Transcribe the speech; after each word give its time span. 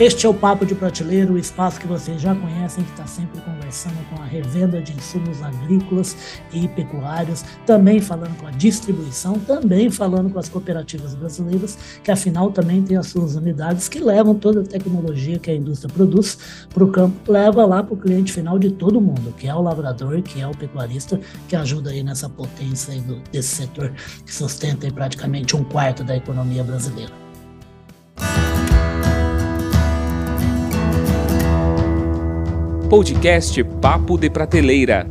Este 0.00 0.24
é 0.24 0.28
o 0.30 0.32
Papo 0.32 0.64
de 0.64 0.74
Prateleiro, 0.74 1.34
o 1.34 1.38
espaço 1.38 1.78
que 1.78 1.86
vocês 1.86 2.22
já 2.22 2.34
conhecem, 2.34 2.82
que 2.82 2.90
está 2.92 3.06
sempre 3.06 3.38
conversando 3.42 3.98
com 4.08 4.22
a 4.22 4.24
revenda 4.24 4.80
de 4.80 4.94
insumos 4.94 5.42
agrícolas 5.42 6.16
e 6.54 6.66
pecuários, 6.68 7.44
também 7.66 8.00
falando 8.00 8.34
com 8.38 8.46
a 8.46 8.50
distribuição, 8.50 9.34
também 9.34 9.90
falando 9.90 10.32
com 10.32 10.38
as 10.38 10.48
cooperativas 10.48 11.14
brasileiras, 11.14 11.76
que 12.02 12.10
afinal 12.10 12.50
também 12.50 12.82
tem 12.82 12.96
as 12.96 13.08
suas 13.08 13.36
unidades 13.36 13.90
que 13.90 13.98
levam 13.98 14.34
toda 14.34 14.62
a 14.62 14.64
tecnologia 14.64 15.38
que 15.38 15.50
a 15.50 15.54
indústria 15.54 15.92
produz 15.92 16.38
para 16.72 16.82
o 16.82 16.90
campo, 16.90 17.30
leva 17.30 17.66
lá 17.66 17.82
para 17.82 17.92
o 17.92 17.98
cliente 17.98 18.32
final 18.32 18.58
de 18.58 18.70
todo 18.70 19.02
mundo, 19.02 19.34
que 19.36 19.48
é 19.48 19.54
o 19.54 19.60
lavrador, 19.60 20.22
que 20.22 20.40
é 20.40 20.46
o 20.46 20.56
pecuarista, 20.56 21.20
que 21.46 21.54
ajuda 21.54 21.90
aí 21.90 22.02
nessa 22.02 22.26
potência 22.26 22.94
aí 22.94 23.02
do, 23.02 23.20
desse 23.30 23.54
setor 23.54 23.92
que 24.24 24.34
sustenta 24.34 24.90
praticamente 24.90 25.54
um 25.54 25.62
quarto 25.62 26.02
da 26.02 26.16
economia 26.16 26.64
brasileira. 26.64 27.12
Podcast 32.90 33.62
Papo 33.80 34.18
de 34.18 34.28
Prateleira. 34.28 35.06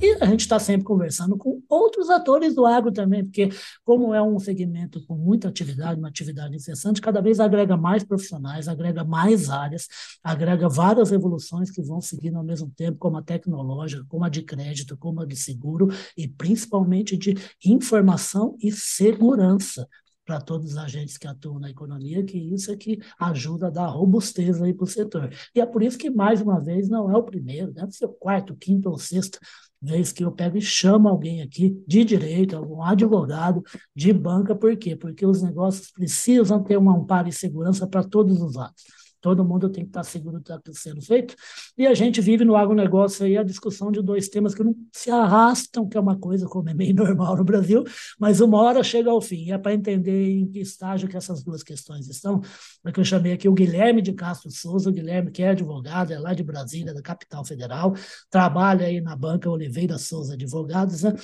E 0.00 0.16
a 0.20 0.26
gente 0.26 0.40
está 0.40 0.58
sempre 0.58 0.82
conversando 0.82 1.36
com 1.36 1.62
outros 1.68 2.10
atores 2.10 2.56
do 2.56 2.66
agro 2.66 2.90
também, 2.90 3.24
porque 3.24 3.50
como 3.84 4.12
é 4.12 4.20
um 4.20 4.36
segmento 4.40 5.00
com 5.06 5.14
muita 5.14 5.46
atividade, 5.46 6.00
uma 6.00 6.08
atividade 6.08 6.56
incessante, 6.56 7.00
cada 7.00 7.20
vez 7.20 7.38
agrega 7.38 7.76
mais 7.76 8.02
profissionais, 8.02 8.66
agrega 8.66 9.04
mais 9.04 9.48
áreas, 9.48 9.86
agrega 10.24 10.68
várias 10.68 11.12
revoluções 11.12 11.70
que 11.70 11.80
vão 11.80 12.00
seguindo 12.00 12.36
ao 12.36 12.42
mesmo 12.42 12.68
tempo, 12.76 12.98
como 12.98 13.16
a 13.16 13.22
tecnológica, 13.22 14.04
como 14.08 14.24
a 14.24 14.28
de 14.28 14.42
crédito, 14.42 14.96
como 14.96 15.20
a 15.20 15.24
de 15.24 15.36
seguro 15.36 15.86
e 16.18 16.26
principalmente 16.26 17.16
de 17.16 17.36
informação 17.64 18.56
e 18.60 18.72
segurança 18.72 19.86
para 20.32 20.40
todos 20.40 20.70
os 20.70 20.76
agentes 20.78 21.18
que 21.18 21.26
atuam 21.26 21.58
na 21.58 21.68
economia, 21.68 22.24
que 22.24 22.38
isso 22.38 22.72
é 22.72 22.76
que 22.76 22.98
ajuda 23.18 23.66
a 23.66 23.70
dar 23.70 23.88
robustez 23.88 24.62
aí 24.62 24.72
para 24.72 24.84
o 24.84 24.86
setor. 24.86 25.30
E 25.54 25.60
é 25.60 25.66
por 25.66 25.82
isso 25.82 25.98
que, 25.98 26.08
mais 26.08 26.40
uma 26.40 26.58
vez, 26.58 26.88
não 26.88 27.10
é 27.10 27.16
o 27.18 27.22
primeiro, 27.22 27.70
deve 27.70 27.92
ser 27.92 28.06
o 28.06 28.12
quarto, 28.14 28.56
quinto 28.56 28.88
ou 28.88 28.98
sexto 28.98 29.38
vez 29.82 30.10
que 30.10 30.24
eu 30.24 30.32
pego 30.32 30.56
e 30.56 30.62
chamo 30.62 31.08
alguém 31.08 31.42
aqui 31.42 31.82
de 31.86 32.04
direito, 32.04 32.56
algum 32.56 32.82
advogado 32.82 33.62
de 33.94 34.12
banca, 34.12 34.54
por 34.54 34.74
quê? 34.76 34.96
Porque 34.96 35.26
os 35.26 35.42
negócios 35.42 35.90
precisam 35.90 36.62
ter 36.62 36.78
um 36.78 36.88
amparo 36.88 37.28
e 37.28 37.32
segurança 37.32 37.86
para 37.86 38.02
todos 38.02 38.40
os 38.40 38.54
lados. 38.54 39.01
Todo 39.22 39.44
mundo 39.44 39.70
tem 39.70 39.84
que 39.84 39.90
estar 39.90 40.02
seguro 40.02 40.40
do 40.40 40.44
que 40.44 40.52
está 40.52 40.72
sendo 40.72 41.00
feito. 41.00 41.36
E 41.78 41.86
a 41.86 41.94
gente 41.94 42.20
vive 42.20 42.44
no 42.44 42.56
agronegócio 42.56 43.24
aí 43.24 43.38
a 43.38 43.44
discussão 43.44 43.92
de 43.92 44.02
dois 44.02 44.28
temas 44.28 44.52
que 44.52 44.64
não 44.64 44.74
se 44.92 45.12
arrastam, 45.12 45.88
que 45.88 45.96
é 45.96 46.00
uma 46.00 46.18
coisa 46.18 46.46
como 46.46 46.68
é 46.68 46.74
meio 46.74 46.92
normal 46.96 47.36
no 47.36 47.44
Brasil, 47.44 47.84
mas 48.18 48.40
uma 48.40 48.60
hora 48.60 48.82
chega 48.82 49.10
ao 49.10 49.20
fim. 49.20 49.44
E 49.46 49.52
é 49.52 49.58
para 49.58 49.72
entender 49.72 50.28
em 50.28 50.48
que 50.48 50.58
estágio 50.58 51.08
que 51.08 51.16
essas 51.16 51.42
duas 51.44 51.62
questões 51.62 52.08
estão, 52.08 52.40
é 52.84 52.90
que 52.90 52.98
eu 52.98 53.04
chamei 53.04 53.32
aqui 53.32 53.48
o 53.48 53.54
Guilherme 53.54 54.02
de 54.02 54.12
Castro 54.12 54.50
Souza, 54.50 54.90
o 54.90 54.92
Guilherme 54.92 55.30
que 55.30 55.42
é 55.42 55.50
advogado, 55.50 56.12
é 56.12 56.18
lá 56.18 56.34
de 56.34 56.42
Brasília, 56.42 56.92
da 56.92 57.00
capital 57.00 57.44
federal, 57.44 57.94
trabalha 58.28 58.86
aí 58.86 59.00
na 59.00 59.14
banca 59.14 59.48
Oliveira 59.48 59.98
Souza 59.98 60.34
Advogados, 60.34 61.04
né? 61.04 61.14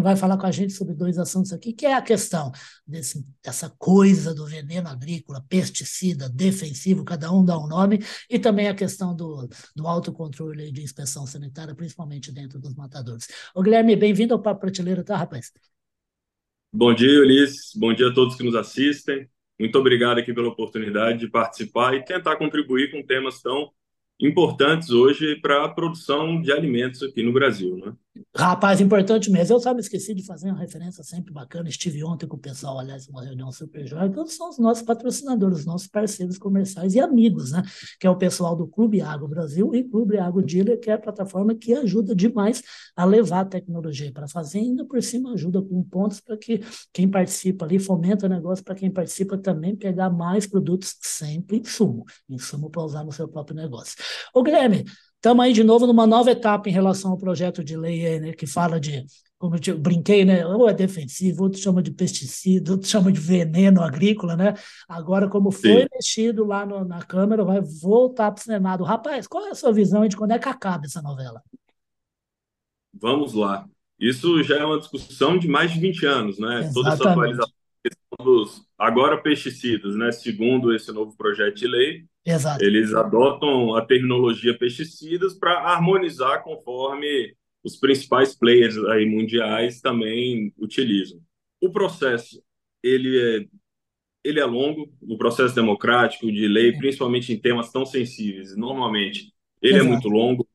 Vai 0.00 0.16
falar 0.16 0.36
com 0.36 0.46
a 0.46 0.50
gente 0.50 0.72
sobre 0.72 0.94
dois 0.94 1.18
assuntos 1.18 1.52
aqui, 1.52 1.72
que 1.72 1.86
é 1.86 1.94
a 1.94 2.02
questão 2.02 2.50
desse, 2.86 3.24
dessa 3.42 3.70
coisa 3.78 4.34
do 4.34 4.46
veneno 4.46 4.88
agrícola, 4.88 5.44
pesticida, 5.48 6.28
defensivo, 6.28 7.04
cada 7.04 7.32
um 7.32 7.44
dá 7.44 7.58
um 7.58 7.66
nome, 7.66 7.98
e 8.28 8.38
também 8.38 8.68
a 8.68 8.74
questão 8.74 9.14
do, 9.14 9.48
do 9.74 9.86
autocontrole 9.86 10.70
de 10.72 10.82
inspeção 10.82 11.26
sanitária, 11.26 11.74
principalmente 11.74 12.32
dentro 12.32 12.60
dos 12.60 12.74
matadores. 12.74 13.26
Ô, 13.54 13.62
Guilherme, 13.62 13.96
bem-vindo 13.96 14.34
ao 14.34 14.42
Papo 14.42 14.60
Prateleira, 14.60 15.04
tá, 15.04 15.16
rapaz? 15.16 15.52
Bom 16.72 16.94
dia, 16.94 17.20
Ulisses. 17.20 17.72
Bom 17.74 17.92
dia 17.92 18.08
a 18.08 18.14
todos 18.14 18.36
que 18.36 18.44
nos 18.44 18.54
assistem. 18.54 19.28
Muito 19.58 19.76
obrigado 19.78 20.18
aqui 20.18 20.32
pela 20.32 20.48
oportunidade 20.48 21.18
de 21.18 21.28
participar 21.28 21.94
e 21.94 22.04
tentar 22.04 22.36
contribuir 22.36 22.90
com 22.90 23.02
temas 23.02 23.42
tão 23.42 23.70
importantes 24.20 24.90
hoje 24.90 25.36
para 25.36 25.64
a 25.64 25.68
produção 25.68 26.40
de 26.40 26.52
alimentos 26.52 27.02
aqui 27.02 27.22
no 27.22 27.32
Brasil, 27.32 27.76
né? 27.76 27.92
Rapaz, 28.36 28.80
importante 28.80 29.30
mesmo. 29.30 29.54
Eu 29.54 29.60
só 29.60 29.72
me 29.72 29.80
esqueci 29.80 30.12
de 30.14 30.24
fazer 30.24 30.50
uma 30.50 30.58
referência 30.58 31.02
sempre 31.04 31.32
bacana. 31.32 31.68
Estive 31.68 32.02
ontem 32.02 32.26
com 32.26 32.36
o 32.36 32.40
pessoal, 32.40 32.78
aliás, 32.80 33.06
uma 33.06 33.22
reunião 33.24 33.52
super 33.52 33.86
jóia. 33.86 34.10
Todos 34.10 34.34
são 34.34 34.50
os 34.50 34.58
nossos 34.58 34.82
patrocinadores, 34.82 35.60
os 35.60 35.64
nossos 35.64 35.86
parceiros 35.86 36.36
comerciais 36.36 36.94
e 36.94 37.00
amigos, 37.00 37.52
né? 37.52 37.62
Que 38.00 38.08
é 38.08 38.10
o 38.10 38.16
pessoal 38.16 38.56
do 38.56 38.66
Clube 38.66 39.00
Água 39.00 39.28
Brasil 39.28 39.72
e 39.74 39.84
Clube 39.84 40.18
Água 40.18 40.42
Dealer, 40.42 40.80
que 40.80 40.90
é 40.90 40.94
a 40.94 40.98
plataforma 40.98 41.54
que 41.54 41.72
ajuda 41.72 42.14
demais 42.14 42.62
a 42.96 43.04
levar 43.04 43.40
a 43.40 43.44
tecnologia 43.44 44.12
para 44.12 44.24
a 44.24 44.28
fazenda, 44.28 44.84
por 44.84 45.00
cima 45.02 45.32
ajuda 45.32 45.62
com 45.62 45.80
pontos 45.84 46.20
para 46.20 46.36
que 46.36 46.60
quem 46.92 47.08
participa 47.08 47.64
ali 47.64 47.78
fomenta 47.78 48.26
o 48.26 48.28
negócio 48.28 48.64
para 48.64 48.74
quem 48.74 48.90
participa 48.90 49.38
também 49.38 49.76
pegar 49.76 50.10
mais 50.10 50.48
produtos 50.48 50.96
sempre 51.00 51.58
insumo, 51.58 52.04
insumo 52.28 52.70
para 52.70 52.82
usar 52.82 53.04
no 53.04 53.12
seu 53.12 53.28
próprio 53.28 53.54
negócio. 53.56 53.94
Ô 54.34 54.42
Guilherme, 54.42 54.84
Estamos 55.20 55.44
aí 55.44 55.52
de 55.52 55.62
novo 55.62 55.86
numa 55.86 56.06
nova 56.06 56.30
etapa 56.30 56.66
em 56.66 56.72
relação 56.72 57.10
ao 57.10 57.18
projeto 57.18 57.62
de 57.62 57.76
lei 57.76 58.18
né, 58.18 58.32
que 58.32 58.46
fala 58.46 58.80
de, 58.80 59.04
como 59.38 59.54
eu 59.54 59.78
brinquei, 59.78 60.24
né, 60.24 60.46
ou 60.46 60.66
é 60.66 60.72
defensivo, 60.72 61.42
outro 61.42 61.60
chama 61.60 61.82
de 61.82 61.90
pesticida, 61.90 62.72
outro 62.72 62.88
chama 62.88 63.12
de 63.12 63.20
veneno 63.20 63.82
agrícola, 63.82 64.34
né? 64.34 64.54
Agora, 64.88 65.28
como 65.28 65.50
foi 65.50 65.82
Sim. 65.82 65.88
mexido 65.92 66.46
lá 66.46 66.64
no, 66.64 66.86
na 66.86 67.02
Câmara, 67.02 67.44
vai 67.44 67.60
voltar 67.60 68.32
para 68.32 68.40
o 68.40 68.42
Senado. 68.42 68.82
Rapaz, 68.82 69.26
qual 69.26 69.44
é 69.44 69.50
a 69.50 69.54
sua 69.54 69.74
visão 69.74 70.08
de 70.08 70.16
quando 70.16 70.30
é 70.30 70.38
que 70.38 70.48
acaba 70.48 70.86
essa 70.86 71.02
novela? 71.02 71.42
Vamos 72.94 73.34
lá. 73.34 73.68
Isso 73.98 74.42
já 74.42 74.56
é 74.56 74.64
uma 74.64 74.78
discussão 74.78 75.38
de 75.38 75.46
mais 75.46 75.70
de 75.70 75.80
20 75.80 76.06
anos, 76.06 76.38
né? 76.38 76.60
Exatamente. 76.60 76.72
Toda 76.72 76.88
essa 76.94 77.10
atualização 77.10 77.59
dos 78.20 78.66
agora 78.78 79.20
pesticidas, 79.20 79.96
né? 79.96 80.12
Segundo 80.12 80.74
esse 80.74 80.92
novo 80.92 81.16
projeto 81.16 81.56
de 81.56 81.66
lei, 81.66 82.04
Exato. 82.24 82.62
Eles 82.62 82.92
adotam 82.92 83.74
a 83.74 83.84
terminologia 83.84 84.56
pesticidas 84.56 85.34
para 85.34 85.60
harmonizar 85.60 86.42
conforme 86.42 87.34
os 87.64 87.76
principais 87.76 88.34
players 88.34 88.76
aí 88.86 89.06
mundiais 89.06 89.80
também 89.80 90.52
utilizam. 90.58 91.20
O 91.60 91.70
processo 91.70 92.42
ele 92.82 93.18
é, 93.18 93.46
ele 94.24 94.40
é 94.40 94.44
longo, 94.44 94.92
o 95.00 95.16
processo 95.16 95.54
democrático 95.54 96.30
de 96.30 96.46
lei, 96.46 96.76
principalmente 96.76 97.32
em 97.32 97.38
temas 97.38 97.70
tão 97.72 97.84
sensíveis, 97.84 98.56
normalmente 98.56 99.32
ele 99.62 99.74
é 99.74 99.76
Exato. 99.76 99.88
é 99.88 99.92
muito 99.92 100.08
longo. 100.08 100.48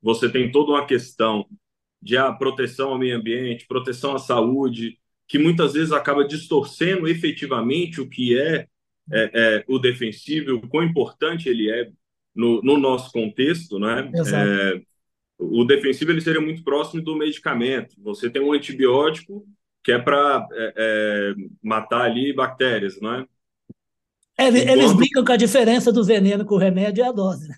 Você 0.00 0.30
tem 0.30 0.50
toda 0.50 0.72
uma 0.72 0.86
questão 0.86 1.46
de 2.00 2.16
a 2.16 2.32
proteção 2.32 2.90
ao 2.90 2.98
meio 2.98 3.16
ambiente, 3.16 3.66
proteção 3.66 4.14
à 4.14 4.18
saúde, 4.18 4.98
que 5.32 5.38
muitas 5.38 5.72
vezes 5.72 5.92
acaba 5.92 6.26
distorcendo 6.26 7.08
efetivamente 7.08 8.02
o 8.02 8.06
que 8.06 8.38
é 8.38 8.66
é, 9.10 9.30
é, 9.32 9.64
o 9.66 9.78
defensivo, 9.78 10.56
o 10.56 10.68
quão 10.68 10.84
importante 10.84 11.48
ele 11.48 11.70
é 11.70 11.90
no, 12.34 12.60
no 12.60 12.76
nosso 12.76 13.10
contexto, 13.10 13.78
né? 13.78 14.12
É, 14.14 14.82
o 15.38 15.64
defensivo 15.64 16.10
ele 16.10 16.20
seria 16.20 16.40
muito 16.40 16.62
próximo 16.62 17.02
do 17.02 17.16
medicamento. 17.16 17.96
Você 18.02 18.28
tem 18.28 18.42
um 18.42 18.52
antibiótico 18.52 19.42
que 19.82 19.90
é 19.90 19.98
para 19.98 20.46
é, 20.52 20.74
é, 20.76 21.34
matar 21.62 22.02
ali 22.02 22.34
bactérias, 22.34 23.00
né? 23.00 23.24
É, 24.36 24.48
eles 24.48 24.92
brincam 24.92 25.24
com 25.24 25.32
a 25.32 25.36
diferença 25.36 25.90
do 25.90 26.04
veneno 26.04 26.44
com 26.44 26.56
o 26.56 26.58
remédio 26.58 27.02
e 27.02 27.08
a 27.08 27.10
dose. 27.10 27.48
Né? 27.48 27.56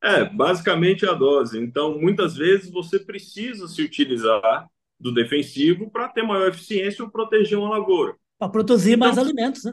É, 0.00 0.24
basicamente 0.26 1.04
a 1.04 1.12
dose. 1.12 1.58
Então, 1.58 1.98
muitas 1.98 2.36
vezes 2.36 2.70
você 2.70 3.00
precisa 3.00 3.66
se 3.66 3.82
utilizar 3.82 4.70
do 5.00 5.12
defensivo 5.12 5.90
para 5.90 6.08
ter 6.08 6.22
maior 6.22 6.48
eficiência 6.48 7.02
ou 7.02 7.10
proteger 7.10 7.58
uma 7.58 7.70
lavoura. 7.70 8.14
Para 8.38 8.50
produzir 8.50 8.92
então, 8.92 9.06
mais 9.06 9.18
alimentos, 9.18 9.64
né? 9.64 9.72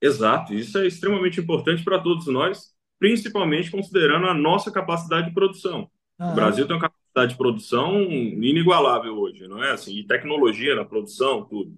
Exato, 0.00 0.54
isso 0.54 0.78
é 0.78 0.86
extremamente 0.86 1.40
importante 1.40 1.84
para 1.84 1.98
todos 1.98 2.26
nós, 2.26 2.74
principalmente 2.98 3.70
considerando 3.70 4.26
a 4.26 4.34
nossa 4.34 4.70
capacidade 4.70 5.28
de 5.28 5.34
produção. 5.34 5.90
O 6.18 6.34
Brasil 6.34 6.66
tem 6.66 6.76
uma 6.76 6.82
capacidade 6.82 7.32
de 7.32 7.38
produção 7.38 8.02
inigualável 8.02 9.18
hoje, 9.18 9.48
não 9.48 9.62
é 9.62 9.72
assim? 9.72 9.96
E 9.96 10.06
tecnologia 10.06 10.74
na 10.74 10.84
produção, 10.84 11.44
tudo. 11.46 11.76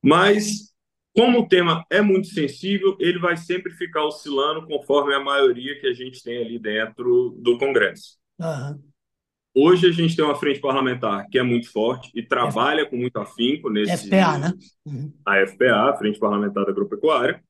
Mas, 0.00 0.72
como 1.14 1.40
o 1.40 1.48
tema 1.48 1.84
é 1.90 2.00
muito 2.00 2.28
sensível, 2.28 2.96
ele 3.00 3.18
vai 3.18 3.36
sempre 3.36 3.72
ficar 3.72 4.04
oscilando 4.04 4.66
conforme 4.66 5.14
a 5.14 5.20
maioria 5.20 5.80
que 5.80 5.86
a 5.86 5.92
gente 5.92 6.22
tem 6.22 6.44
ali 6.44 6.58
dentro 6.58 7.36
do 7.40 7.58
Congresso. 7.58 8.18
Uhum. 8.38 8.91
Hoje 9.54 9.86
a 9.86 9.92
gente 9.92 10.16
tem 10.16 10.24
uma 10.24 10.34
frente 10.34 10.60
parlamentar 10.60 11.28
que 11.28 11.38
é 11.38 11.42
muito 11.42 11.70
forte 11.70 12.10
e 12.14 12.22
trabalha 12.22 12.86
com 12.86 12.96
muito 12.96 13.18
afinco 13.18 13.68
nesse. 13.68 14.06
FPA, 14.06 14.38
né? 14.38 14.52
Uhum. 14.86 15.12
A 15.26 15.46
FPA, 15.46 15.90
a 15.90 15.96
Frente 15.96 16.18
Parlamentar 16.18 16.64
da 16.64 16.70
Agropecuária, 16.70 17.42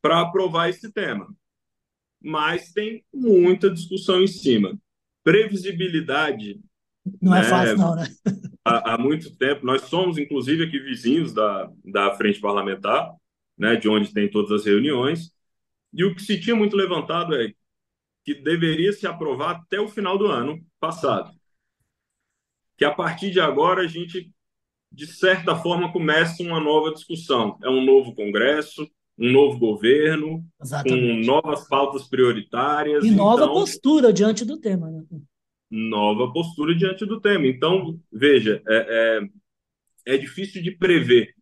para 0.00 0.20
aprovar 0.20 0.70
esse 0.70 0.90
tema. 0.90 1.28
Mas 2.22 2.72
tem 2.72 3.04
muita 3.12 3.68
discussão 3.68 4.22
em 4.22 4.26
cima. 4.26 4.78
Previsibilidade. 5.22 6.58
Não 7.20 7.34
é 7.34 7.40
né, 7.40 7.46
é 7.46 7.50
fácil, 7.50 7.76
não, 7.76 7.94
né? 7.94 8.06
há, 8.64 8.94
há, 8.94 8.98
muito 8.98 9.36
tempo. 9.36 9.66
Nós 9.66 9.82
somos, 9.82 10.16
inclusive, 10.16 10.64
aqui 10.64 10.78
vizinhos 10.78 11.34
da, 11.34 11.70
da 11.84 12.14
Frente 12.14 12.40
Parlamentar, 12.40 13.12
né, 13.58 13.76
de 13.76 13.88
onde 13.88 14.12
tem 14.12 14.30
todas 14.30 14.52
as 14.52 14.64
reuniões. 14.64 15.32
E 15.92 16.04
o 16.04 16.14
que 16.14 16.22
se 16.22 16.40
tinha 16.40 16.56
muito 16.56 16.76
levantado 16.76 17.34
é 17.34 17.52
que 18.24 18.34
deveria 18.34 18.92
se 18.92 19.06
aprovar 19.06 19.56
até 19.56 19.80
o 19.80 19.88
final 19.88 20.16
do 20.16 20.26
ano 20.26 20.64
passado. 20.78 21.32
Que 22.76 22.84
a 22.84 22.94
partir 22.94 23.30
de 23.30 23.40
agora 23.40 23.82
a 23.82 23.86
gente, 23.86 24.30
de 24.90 25.06
certa 25.06 25.56
forma, 25.56 25.92
começa 25.92 26.42
uma 26.42 26.60
nova 26.60 26.92
discussão. 26.92 27.58
É 27.62 27.68
um 27.68 27.84
novo 27.84 28.14
Congresso, 28.14 28.88
um 29.18 29.30
novo 29.30 29.58
governo, 29.58 30.44
Exatamente. 30.62 31.26
com 31.26 31.26
novas 31.26 31.68
pautas 31.68 32.08
prioritárias. 32.08 33.04
E 33.04 33.10
nova 33.10 33.44
então, 33.44 33.54
postura 33.54 34.12
diante 34.12 34.44
do 34.44 34.58
tema. 34.58 34.90
Né? 34.90 35.04
Nova 35.70 36.32
postura 36.32 36.74
diante 36.74 37.04
do 37.04 37.20
tema. 37.20 37.46
Então, 37.46 37.98
veja, 38.10 38.62
é, 38.68 39.20
é, 40.06 40.14
é 40.14 40.18
difícil 40.18 40.62
de 40.62 40.70
prever 40.70 41.34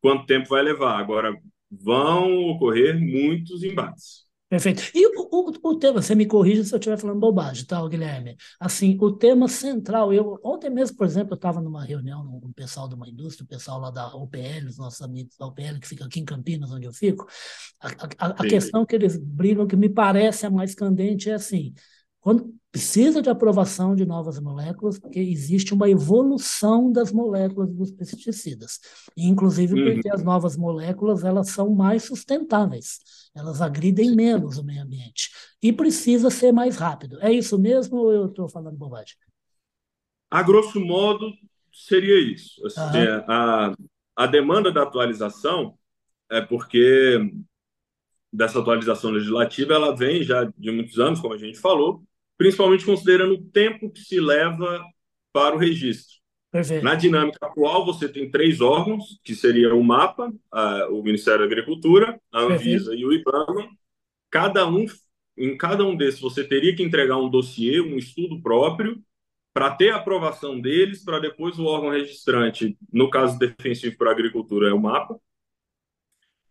quanto 0.00 0.26
tempo 0.26 0.48
vai 0.48 0.62
levar. 0.62 0.98
Agora, 0.98 1.36
vão 1.70 2.48
ocorrer 2.48 2.98
muitos 2.98 3.62
embates. 3.62 4.25
Perfeito. 4.48 4.84
E 4.94 5.04
o, 5.08 5.28
o, 5.32 5.70
o, 5.70 5.78
tema, 5.78 6.00
você 6.00 6.14
me 6.14 6.24
corrija 6.24 6.62
se 6.62 6.72
eu 6.72 6.78
estiver 6.78 6.96
falando 6.96 7.18
bobagem, 7.18 7.64
tá, 7.64 7.84
Guilherme? 7.88 8.36
Assim, 8.60 8.96
o 9.00 9.10
tema 9.10 9.48
central, 9.48 10.12
eu 10.12 10.38
ontem 10.44 10.70
mesmo, 10.70 10.96
por 10.96 11.04
exemplo, 11.04 11.32
eu 11.32 11.36
estava 11.36 11.60
numa 11.60 11.84
reunião 11.84 12.24
com 12.40 12.46
o 12.46 12.54
pessoal 12.54 12.88
de 12.88 12.94
uma 12.94 13.08
indústria, 13.08 13.44
o 13.44 13.48
pessoal 13.48 13.80
lá 13.80 13.90
da 13.90 14.14
UPL, 14.14 14.68
os 14.68 14.78
nossos 14.78 15.02
amigos 15.02 15.36
da 15.36 15.48
UPL, 15.48 15.80
que 15.80 15.88
fica 15.88 16.04
aqui 16.04 16.20
em 16.20 16.24
Campinas, 16.24 16.70
onde 16.70 16.86
eu 16.86 16.92
fico. 16.92 17.26
A, 17.80 17.88
a, 18.18 18.26
a 18.28 18.48
questão 18.48 18.86
que 18.86 18.94
eles 18.94 19.16
brigam, 19.16 19.66
que 19.66 19.74
me 19.74 19.88
parece 19.88 20.46
a 20.46 20.50
mais 20.50 20.76
candente, 20.76 21.28
é 21.28 21.34
assim: 21.34 21.74
quando 22.20 22.54
precisa 22.76 23.22
de 23.22 23.30
aprovação 23.30 23.96
de 23.96 24.04
novas 24.04 24.38
moléculas, 24.38 24.98
porque 24.98 25.18
existe 25.18 25.72
uma 25.72 25.88
evolução 25.88 26.92
das 26.92 27.10
moléculas 27.10 27.72
dos 27.72 27.90
pesticidas, 27.90 28.78
inclusive 29.16 29.72
uhum. 29.72 29.94
porque 29.94 30.10
as 30.10 30.22
novas 30.22 30.58
moléculas 30.58 31.24
elas 31.24 31.48
são 31.48 31.74
mais 31.74 32.04
sustentáveis, 32.04 33.30
elas 33.34 33.62
agridem 33.62 34.14
menos 34.14 34.58
o 34.58 34.62
meio 34.62 34.82
ambiente 34.82 35.30
e 35.62 35.72
precisa 35.72 36.28
ser 36.28 36.52
mais 36.52 36.76
rápido. 36.76 37.18
É 37.22 37.32
isso 37.32 37.58
mesmo 37.58 37.96
ou 37.96 38.12
eu 38.12 38.26
estou 38.26 38.46
falando 38.46 38.76
bobagem? 38.76 39.16
A 40.30 40.42
grosso 40.42 40.78
modo 40.78 41.32
seria 41.72 42.20
isso. 42.20 42.60
Assim, 42.66 42.98
uhum. 42.98 43.24
a, 43.26 43.74
a 44.16 44.26
demanda 44.26 44.70
da 44.70 44.82
atualização 44.82 45.78
é 46.30 46.42
porque 46.42 47.18
dessa 48.30 48.58
atualização 48.58 49.12
legislativa 49.12 49.72
ela 49.72 49.96
vem 49.96 50.22
já 50.22 50.44
de 50.58 50.70
muitos 50.70 50.98
anos, 50.98 51.20
como 51.20 51.32
a 51.32 51.38
gente 51.38 51.58
falou, 51.58 52.04
principalmente 52.36 52.84
considerando 52.84 53.34
o 53.34 53.44
tempo 53.44 53.90
que 53.90 54.00
se 54.00 54.20
leva 54.20 54.82
para 55.32 55.54
o 55.54 55.58
registro. 55.58 56.16
Perfeito. 56.50 56.84
Na 56.84 56.94
dinâmica 56.94 57.38
atual, 57.42 57.84
você 57.84 58.08
tem 58.08 58.30
três 58.30 58.60
órgãos, 58.60 59.20
que 59.22 59.34
seria 59.34 59.74
o 59.74 59.82
MAPA, 59.82 60.32
a, 60.50 60.88
o 60.88 61.02
Ministério 61.02 61.40
da 61.40 61.44
Agricultura, 61.44 62.18
a 62.32 62.40
Anvisa 62.40 62.90
Perfeito. 62.90 62.94
e 62.94 63.04
o 63.04 63.12
IBAMA. 63.12 63.68
Cada 64.30 64.66
um, 64.66 64.86
em 65.36 65.56
cada 65.56 65.84
um 65.84 65.96
desses, 65.96 66.20
você 66.20 66.44
teria 66.44 66.74
que 66.74 66.82
entregar 66.82 67.18
um 67.18 67.28
dossiê, 67.28 67.80
um 67.80 67.96
estudo 67.96 68.40
próprio, 68.40 69.02
para 69.52 69.70
ter 69.70 69.90
a 69.90 69.96
aprovação 69.96 70.60
deles, 70.60 71.04
para 71.04 71.18
depois 71.18 71.58
o 71.58 71.64
órgão 71.64 71.90
registrante, 71.90 72.76
no 72.92 73.10
caso 73.10 73.38
defensivo 73.38 73.96
para 73.96 74.10
a 74.10 74.12
agricultura, 74.12 74.68
é 74.68 74.72
o 74.72 74.80
MAPA, 74.80 75.18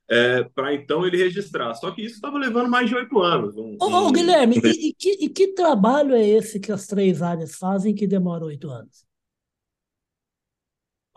é, 0.09 0.43
para 0.43 0.73
então 0.73 1.05
ele 1.05 1.17
registrar. 1.17 1.73
Só 1.75 1.91
que 1.91 2.03
isso 2.03 2.15
estava 2.15 2.37
levando 2.37 2.69
mais 2.69 2.89
de 2.89 2.95
oito 2.95 3.19
anos. 3.21 3.55
Um, 3.57 3.77
ô, 3.79 4.07
um... 4.07 4.11
Guilherme, 4.11 4.59
e, 4.63 4.89
e, 4.89 4.93
que, 4.93 5.25
e, 5.25 5.29
que, 5.29 5.47
trabalho 5.53 6.13
é 6.13 6.27
esse 6.27 6.59
que 6.59 6.71
as 6.71 6.87
três 6.87 7.21
áreas 7.21 7.55
fazem 7.55 7.95
que 7.95 8.07
demora 8.07 8.45
oito 8.45 8.69
anos? 8.69 9.05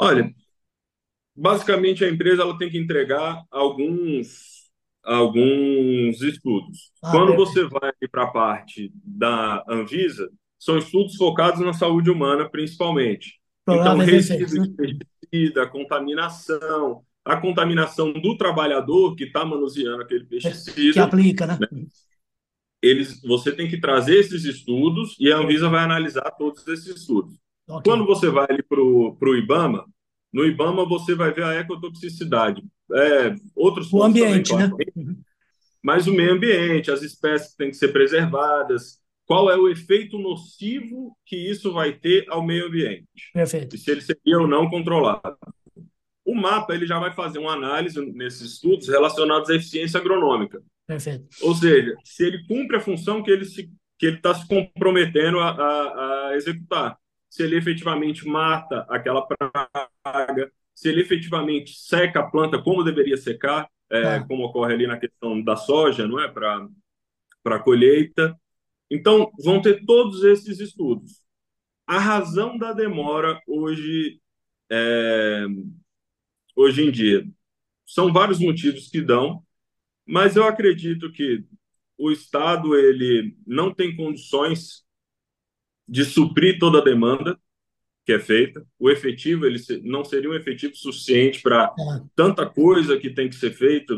Olha, 0.00 0.32
basicamente 1.36 2.04
a 2.04 2.08
empresa 2.08 2.42
ela 2.42 2.56
tem 2.56 2.70
que 2.70 2.78
entregar 2.78 3.42
alguns, 3.50 4.70
alguns 5.02 6.22
estudos. 6.22 6.92
Ah, 7.02 7.10
Quando 7.10 7.34
você 7.34 7.64
vai 7.64 7.92
para 8.10 8.24
a 8.24 8.30
parte 8.30 8.92
da 8.94 9.64
Anvisa, 9.68 10.30
são 10.58 10.78
estudos 10.78 11.16
focados 11.16 11.60
na 11.60 11.72
saúde 11.72 12.10
humana, 12.10 12.48
principalmente. 12.48 13.38
Então, 13.62 13.98
resíduos 13.98 14.52
né? 14.52 14.62
de 14.62 14.74
pesticida, 14.74 15.68
contaminação, 15.68 17.04
a 17.24 17.36
contaminação 17.36 18.12
do 18.12 18.36
trabalhador 18.36 19.14
que 19.14 19.24
está 19.24 19.44
manuseando 19.44 20.02
aquele 20.02 20.24
pesticida. 20.24 20.92
Que 20.92 20.98
aplica, 20.98 21.46
né? 21.46 21.58
né? 21.60 21.86
Eles, 22.80 23.20
você 23.22 23.52
tem 23.52 23.68
que 23.68 23.80
trazer 23.80 24.16
esses 24.16 24.44
estudos 24.44 25.16
e 25.18 25.32
a 25.32 25.38
Anvisa 25.38 25.68
vai 25.68 25.82
analisar 25.84 26.30
todos 26.32 26.66
esses 26.68 26.86
estudos. 26.86 27.38
Okay. 27.68 27.82
Quando 27.90 28.06
você 28.06 28.30
vai 28.30 28.46
para 28.62 28.80
o 28.80 29.36
IBAMA, 29.36 29.84
no 30.32 30.44
IBAMA 30.44 30.86
você 30.86 31.14
vai 31.14 31.32
ver 31.32 31.44
a 31.44 31.54
ecotoxicidade. 31.54 32.62
É, 32.94 33.34
outros 33.54 33.92
o 33.92 34.02
ambiente, 34.02 34.50
também, 34.50 34.68
né? 34.68 34.74
Uhum. 34.96 35.20
Mas 35.82 36.06
o 36.06 36.12
meio 36.12 36.32
ambiente, 36.32 36.90
as 36.90 37.02
espécies 37.02 37.50
que 37.50 37.56
têm 37.58 37.70
que 37.70 37.76
ser 37.76 37.88
preservadas, 37.88 38.98
qual 39.26 39.50
é 39.50 39.56
o 39.56 39.68
efeito 39.68 40.18
nocivo 40.18 41.16
que 41.26 41.36
isso 41.36 41.72
vai 41.72 41.92
ter 41.92 42.24
ao 42.30 42.44
meio 42.44 42.66
ambiente. 42.66 43.06
Perfeito. 43.32 43.76
E 43.76 43.78
se 43.78 43.90
ele 43.90 44.00
seria 44.00 44.38
ou 44.38 44.48
não 44.48 44.68
controlado. 44.70 45.36
O 46.28 46.34
mapa 46.34 46.74
ele 46.74 46.86
já 46.86 46.98
vai 46.98 47.10
fazer 47.10 47.38
uma 47.38 47.54
análise 47.54 47.98
nesses 48.12 48.52
estudos 48.52 48.86
relacionados 48.86 49.48
à 49.48 49.54
eficiência 49.54 49.98
agronômica. 49.98 50.62
Perfeito. 50.86 51.26
Ou 51.40 51.54
seja, 51.54 51.96
se 52.04 52.22
ele 52.22 52.46
cumpre 52.46 52.76
a 52.76 52.80
função 52.80 53.22
que 53.22 53.30
ele 53.30 53.46
se, 53.46 53.72
que 53.98 54.04
ele 54.04 54.16
está 54.16 54.34
se 54.34 54.46
comprometendo 54.46 55.40
a, 55.40 55.48
a, 55.48 56.28
a 56.28 56.36
executar. 56.36 56.98
Se 57.30 57.42
ele 57.42 57.56
efetivamente 57.56 58.28
mata 58.28 58.84
aquela 58.90 59.26
praga, 59.26 60.52
se 60.74 60.90
ele 60.90 61.00
efetivamente 61.00 61.72
seca 61.78 62.20
a 62.20 62.30
planta 62.30 62.62
como 62.62 62.84
deveria 62.84 63.16
secar, 63.16 63.66
é, 63.88 64.16
ah. 64.16 64.24
como 64.28 64.44
ocorre 64.44 64.74
ali 64.74 64.86
na 64.86 64.98
questão 64.98 65.42
da 65.42 65.56
soja, 65.56 66.06
não 66.06 66.20
é 66.20 66.28
para 66.28 66.68
para 67.42 67.58
colheita. 67.58 68.38
Então 68.90 69.32
vão 69.42 69.62
ter 69.62 69.82
todos 69.86 70.24
esses 70.24 70.60
estudos. 70.60 71.22
A 71.86 71.98
razão 71.98 72.58
da 72.58 72.74
demora 72.74 73.40
hoje 73.46 74.20
é, 74.70 75.46
hoje 76.58 76.82
em 76.82 76.90
dia. 76.90 77.24
São 77.86 78.12
vários 78.12 78.40
motivos 78.40 78.88
que 78.88 79.00
dão, 79.00 79.42
mas 80.04 80.34
eu 80.34 80.44
acredito 80.44 81.12
que 81.12 81.44
o 81.96 82.10
Estado 82.10 82.76
ele 82.76 83.36
não 83.46 83.72
tem 83.72 83.96
condições 83.96 84.84
de 85.86 86.04
suprir 86.04 86.58
toda 86.58 86.78
a 86.78 86.84
demanda 86.84 87.38
que 88.04 88.12
é 88.12 88.18
feita. 88.18 88.66
O 88.78 88.90
efetivo 88.90 89.46
ele 89.46 89.60
não 89.84 90.04
seria 90.04 90.30
um 90.30 90.34
efetivo 90.34 90.74
suficiente 90.74 91.40
para 91.42 91.72
tanta 92.16 92.44
coisa 92.44 92.98
que 92.98 93.10
tem 93.10 93.28
que 93.28 93.36
ser 93.36 93.52
feita, 93.52 93.94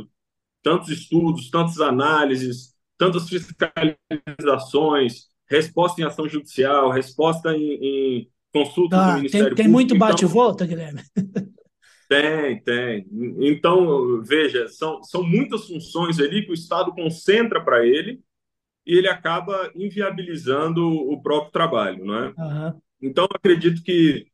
tantos 0.62 0.91
estudos, 0.91 1.49
tantas 1.49 1.81
análises, 1.81 2.75
tantas 2.99 3.29
fiscalizações, 3.29 5.29
resposta 5.49 6.01
em 6.01 6.05
ação 6.05 6.29
judicial, 6.29 6.91
resposta 6.91 7.57
em, 7.57 7.79
em 7.83 8.31
consulta 8.53 8.97
ah, 8.97 9.11
do 9.11 9.17
Ministério 9.19 9.47
tem, 9.49 9.57
tem 9.57 9.73
Público. 9.73 9.95
muito 9.95 9.99
bate-volta, 9.99 10.65
então, 10.65 10.77
Guilherme. 10.77 11.03
Tem, 12.11 12.61
tem. 12.62 13.07
Então, 13.39 14.21
veja, 14.21 14.67
são, 14.67 15.01
são 15.01 15.23
muitas 15.23 15.69
funções 15.69 16.19
ali 16.19 16.45
que 16.45 16.51
o 16.51 16.55
Estado 16.55 16.91
concentra 16.91 17.62
para 17.65 17.87
ele 17.87 18.21
e 18.85 18.99
ele 18.99 19.07
acaba 19.07 19.71
inviabilizando 19.76 20.85
o 20.85 21.23
próprio 21.23 21.52
trabalho, 21.52 22.05
não 22.05 22.17
é? 22.17 22.35
Uhum. 22.37 22.81
Então, 23.00 23.29
acredito 23.33 23.81
que, 23.85 24.26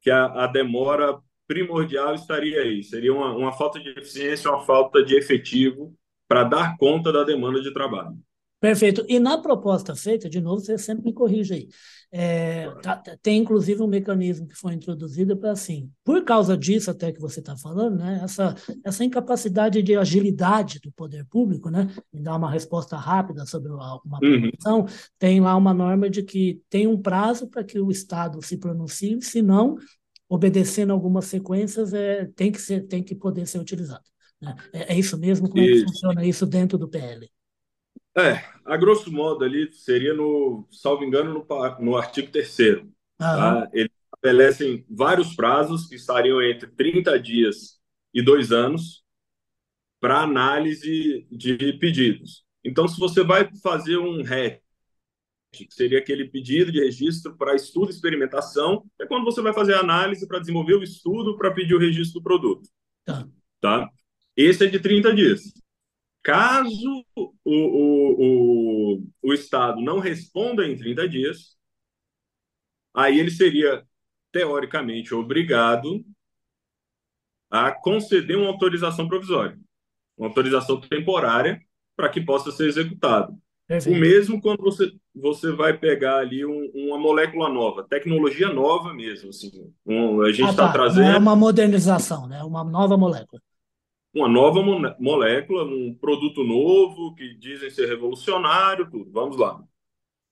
que 0.00 0.12
a, 0.12 0.44
a, 0.44 0.46
demora 0.46 1.18
primordial 1.48 2.14
estaria 2.14 2.60
aí. 2.60 2.84
Seria 2.84 3.12
uma, 3.12 3.36
uma 3.36 3.52
falta 3.52 3.80
de 3.80 3.88
eficiência, 3.88 4.48
uma 4.48 4.64
falta 4.64 5.02
de 5.02 5.16
efetivo 5.16 5.92
para 6.28 6.44
dar 6.44 6.76
conta 6.78 7.12
da 7.12 7.24
demanda 7.24 7.60
de 7.60 7.72
trabalho. 7.72 8.16
Perfeito. 8.64 9.04
E 9.06 9.20
na 9.20 9.36
proposta 9.36 9.94
feita, 9.94 10.26
de 10.26 10.40
novo, 10.40 10.60
você 10.60 10.78
sempre 10.78 11.04
me 11.04 11.12
corrige 11.12 11.52
aí. 11.52 11.68
É, 12.10 12.70
tá, 12.80 13.02
tem 13.20 13.38
inclusive 13.38 13.82
um 13.82 13.86
mecanismo 13.86 14.46
que 14.48 14.54
foi 14.54 14.72
introduzido 14.72 15.36
para 15.36 15.50
assim, 15.50 15.90
por 16.02 16.24
causa 16.24 16.56
disso 16.56 16.90
até 16.90 17.12
que 17.12 17.20
você 17.20 17.40
está 17.40 17.56
falando, 17.58 17.96
né, 17.96 18.20
essa, 18.22 18.54
essa 18.82 19.04
incapacidade 19.04 19.82
de 19.82 19.96
agilidade 19.96 20.80
do 20.80 20.90
poder 20.92 21.26
público, 21.26 21.68
né, 21.68 21.94
em 22.10 22.22
dar 22.22 22.36
uma 22.36 22.50
resposta 22.50 22.96
rápida 22.96 23.44
sobre 23.44 23.70
uma 23.70 24.00
promoção, 24.00 24.80
uhum. 24.80 24.86
tem 25.18 25.40
lá 25.40 25.54
uma 25.56 25.74
norma 25.74 26.08
de 26.08 26.22
que 26.22 26.62
tem 26.70 26.86
um 26.86 26.96
prazo 26.96 27.48
para 27.48 27.64
que 27.64 27.78
o 27.78 27.90
Estado 27.90 28.40
se 28.42 28.56
pronuncie, 28.56 29.20
se 29.20 29.42
não, 29.42 29.76
obedecendo 30.26 30.92
algumas 30.92 31.26
sequências, 31.26 31.92
é, 31.92 32.30
tem, 32.34 32.50
que 32.50 32.60
ser, 32.60 32.86
tem 32.86 33.02
que 33.02 33.14
poder 33.14 33.46
ser 33.46 33.58
utilizado. 33.58 34.04
Né? 34.40 34.54
É, 34.72 34.94
é 34.94 34.98
isso 34.98 35.18
mesmo? 35.18 35.50
Como 35.50 35.62
é 35.62 35.66
que 35.66 35.84
funciona 35.84 36.24
isso 36.24 36.46
dentro 36.46 36.78
do 36.78 36.88
PL? 36.88 37.28
É, 38.16 38.44
a 38.64 38.76
grosso 38.76 39.10
modo 39.12 39.44
ali 39.44 39.72
seria 39.72 40.14
no, 40.14 40.66
salvo 40.70 41.04
engano, 41.04 41.34
no, 41.34 41.78
no 41.80 41.96
artigo 41.96 42.30
3 42.30 42.56
tá? 43.18 43.70
Eles 43.72 43.90
estabelecem 44.14 44.86
vários 44.88 45.34
prazos 45.34 45.86
que 45.86 45.96
estariam 45.96 46.40
entre 46.42 46.68
30 46.68 47.18
dias 47.18 47.80
e 48.12 48.22
dois 48.22 48.52
anos 48.52 49.04
para 50.00 50.20
análise 50.20 51.26
de 51.30 51.72
pedidos. 51.74 52.44
Então, 52.64 52.86
se 52.86 52.98
você 52.98 53.24
vai 53.24 53.50
fazer 53.62 53.98
um 53.98 54.22
RET, 54.22 54.62
que 55.52 55.66
seria 55.70 55.98
aquele 55.98 56.28
pedido 56.28 56.72
de 56.72 56.80
registro 56.80 57.36
para 57.36 57.54
estudo 57.54 57.90
e 57.90 57.94
experimentação, 57.94 58.84
é 59.00 59.06
quando 59.06 59.24
você 59.24 59.40
vai 59.40 59.52
fazer 59.52 59.74
a 59.74 59.80
análise 59.80 60.26
para 60.26 60.40
desenvolver 60.40 60.74
o 60.74 60.82
estudo 60.82 61.36
para 61.36 61.52
pedir 61.52 61.74
o 61.74 61.78
registro 61.78 62.20
do 62.20 62.24
produto. 62.24 62.68
Tá. 63.04 63.28
tá? 63.60 63.90
Esse 64.36 64.66
é 64.66 64.68
de 64.68 64.80
30 64.80 65.14
dias. 65.14 65.52
Caso 66.24 67.04
o, 67.14 67.32
o, 67.44 68.94
o, 68.94 69.06
o 69.22 69.32
Estado 69.34 69.82
não 69.82 69.98
responda 69.98 70.66
em 70.66 70.74
30 70.74 71.06
dias, 71.06 71.58
aí 72.94 73.20
ele 73.20 73.30
seria, 73.30 73.84
teoricamente, 74.32 75.14
obrigado 75.14 76.02
a 77.50 77.70
conceder 77.70 78.38
uma 78.38 78.48
autorização 78.48 79.06
provisória. 79.06 79.58
uma 80.16 80.28
autorização 80.28 80.80
temporária 80.80 81.60
para 81.94 82.08
que 82.08 82.22
possa 82.22 82.50
ser 82.50 82.68
executado. 82.68 83.38
Perfeito. 83.68 83.94
O 83.94 84.00
mesmo 84.00 84.40
quando 84.40 84.62
você, 84.62 84.90
você 85.14 85.52
vai 85.52 85.76
pegar 85.76 86.16
ali 86.16 86.44
um, 86.44 86.70
uma 86.74 86.98
molécula 86.98 87.50
nova, 87.50 87.86
tecnologia 87.86 88.48
nova 88.48 88.94
mesmo. 88.94 89.28
Assim, 89.28 89.50
um, 89.84 90.22
a 90.22 90.32
gente 90.32 90.48
está 90.48 90.64
ah, 90.64 90.66
tá. 90.68 90.72
trazendo. 90.72 91.04
Não 91.04 91.12
é 91.12 91.18
uma 91.18 91.36
modernização, 91.36 92.26
né? 92.26 92.42
uma 92.42 92.64
nova 92.64 92.96
molécula. 92.96 93.42
Uma 94.14 94.28
nova 94.28 94.62
molécula, 94.98 95.64
um 95.64 95.92
produto 95.94 96.44
novo 96.44 97.14
que 97.16 97.34
dizem 97.34 97.68
ser 97.68 97.88
revolucionário, 97.88 98.88
tudo. 98.88 99.10
Vamos 99.10 99.36
lá. 99.36 99.60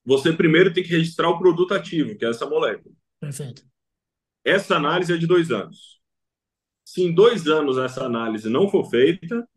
Você 0.05 0.33
primeiro 0.33 0.73
tem 0.73 0.85
que 0.85 0.91
registrar 0.91 1.29
o 1.29 1.39
produto 1.39 1.75
ativo, 1.75 2.17
que 2.17 2.25
é 2.25 2.29
essa 2.29 2.47
molécula. 2.47 2.95
Perfeito. 3.19 3.65
Essa 4.45 4.77
análise 4.77 5.13
é 5.13 5.17
de 5.17 5.27
dois 5.27 5.51
anos. 5.51 6.01
Se 6.85 7.03
em 7.03 7.13
dois 7.13 7.49
anos 7.49 7.79
essa 7.79 8.05
análise 8.05 8.49
não 8.49 8.69
for 8.69 8.89
feita, 8.89 9.49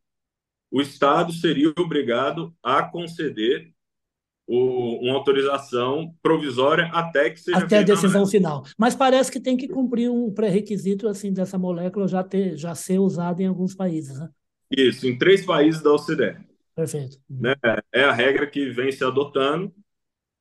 o 0.71 0.81
Estado 0.81 1.31
seria 1.31 1.71
obrigado 1.77 2.55
a 2.63 2.83
conceder 2.83 3.74
o, 4.47 4.99
uma 5.03 5.15
autorização 5.15 6.13
provisória 6.21 6.85
até 6.93 7.29
que 7.29 7.39
seja 7.39 7.57
até 7.57 7.79
a 7.79 7.83
decisão 7.83 8.25
final. 8.25 8.63
Mas 8.77 8.95
parece 8.95 9.31
que 9.31 9.39
tem 9.39 9.57
que 9.57 9.67
cumprir 9.67 10.09
um 10.09 10.31
pré-requisito 10.31 11.07
assim 11.07 11.33
dessa 11.33 11.57
molécula 11.57 12.07
já 12.07 12.23
ter 12.23 12.55
já 12.55 12.75
ser 12.75 12.99
usada 12.99 13.41
em 13.41 13.47
alguns 13.47 13.73
países, 13.73 14.19
né? 14.19 14.29
Isso, 14.69 15.07
em 15.07 15.17
três 15.17 15.45
países 15.45 15.81
da 15.81 15.91
OCDE. 15.93 16.37
Perfeito. 16.75 17.17
Né? 17.29 17.55
É 17.91 18.03
a 18.03 18.11
regra 18.11 18.45
que 18.45 18.69
vem 18.69 18.91
se 18.91 19.03
adotando, 19.03 19.71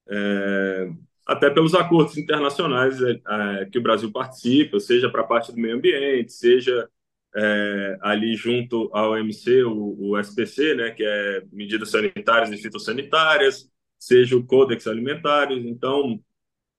é, 0.08 0.90
até 1.26 1.49
pelos 1.49 1.75
acordos 1.75 2.16
internacionais 2.16 3.00
é, 3.00 3.12
é, 3.12 3.64
que 3.66 3.78
o 3.78 3.82
Brasil 3.82 4.11
participa, 4.11 4.80
seja 4.80 5.08
para 5.08 5.23
a 5.23 5.26
parte 5.26 5.52
do 5.52 5.61
meio 5.61 5.76
ambiente, 5.76 6.32
seja 6.32 6.88
é, 7.37 7.99
ali 8.00 8.34
junto 8.34 8.90
ao 8.92 9.12
OMC, 9.12 9.64
o, 9.64 9.96
o, 9.99 10.18
SPC, 10.18 10.75
né, 10.75 10.90
que 10.90 11.04
é 11.04 11.42
medidas 11.52 11.90
sanitárias 11.90 12.50
e 12.50 12.62
fitossanitárias, 12.62 13.70
seja 14.06 14.37
o 14.37 14.44
Codex 14.44 14.87
Alimentares, 14.87 15.64
então 15.64 16.20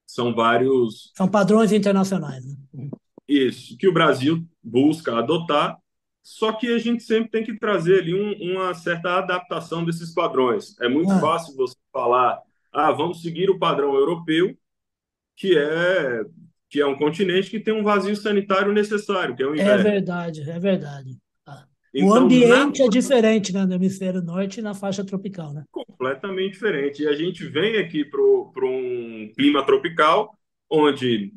são 0.06 0.34
vários... 0.34 1.12
São 1.16 1.28
padrões 1.28 1.72
internacionais, 1.72 2.46
né? 2.46 2.90
Isso, 3.28 3.76
que 3.78 3.88
o 3.88 3.94
Brasil 3.94 4.46
busca 4.64 5.18
adotar, 5.18 5.78
só 6.22 6.54
que 6.54 6.68
a 6.68 6.78
gente 6.78 7.04
sempre 7.04 7.32
tem 7.32 7.44
que 7.44 7.58
trazer 7.58 8.00
ali 8.02 8.14
um, 8.14 8.54
uma 8.54 8.74
certa 8.74 9.18
adaptação 9.18 9.84
desses 9.84 10.14
padrões. 10.14 10.80
É 10.80 10.88
muito 10.88 11.12
ah. 11.12 11.20
fácil 11.20 11.56
você 11.56 11.76
falar, 11.92 12.40
ah, 12.72 12.92
vamos 12.92 13.22
seguir 13.22 13.50
o 13.50 13.58
padrão 13.58 13.96
europeu, 13.96 14.56
que 15.36 15.58
é 15.58 16.24
que 16.68 16.82
é 16.82 16.86
um 16.86 16.98
continente 16.98 17.50
que 17.50 17.60
tem 17.60 17.74
um 17.74 17.84
vazio 17.84 18.16
sanitário 18.16 18.74
necessário, 18.74 19.36
que 19.36 19.42
é 19.42 19.46
o 19.46 19.56
é 19.56 19.62
inverno. 19.62 19.88
É 19.88 19.92
verdade, 19.92 20.50
é 20.50 20.60
verdade. 20.60 21.18
Então, 21.96 22.10
o 22.10 22.14
ambiente 22.14 22.80
na... 22.80 22.86
é 22.86 22.90
diferente 22.90 23.54
né, 23.54 23.66
no 23.66 23.74
hemisfério 23.74 24.22
norte 24.22 24.60
e 24.60 24.64
na 24.64 24.74
faixa 24.74 25.06
tropical, 25.06 25.54
né? 25.54 25.64
Completamente 25.72 26.52
diferente. 26.52 27.04
E 27.04 27.08
a 27.08 27.14
gente 27.14 27.48
vem 27.48 27.78
aqui 27.78 28.04
para 28.04 28.22
um 28.22 29.32
clima 29.34 29.66
tropical, 29.66 30.38
onde 30.70 31.34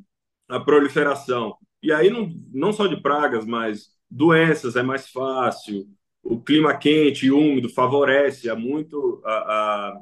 a 0.48 0.58
proliferação, 0.58 1.56
e 1.80 1.92
aí 1.92 2.10
não, 2.10 2.34
não 2.52 2.72
só 2.72 2.88
de 2.88 3.00
pragas, 3.00 3.46
mas 3.46 3.90
doenças 4.10 4.74
é 4.74 4.82
mais 4.82 5.08
fácil, 5.08 5.86
o 6.22 6.40
clima 6.40 6.76
quente 6.76 7.26
e 7.26 7.30
úmido 7.30 7.68
favorece 7.68 8.50
a 8.50 8.56
muito 8.56 9.22
a, 9.24 9.30
a 9.30 10.00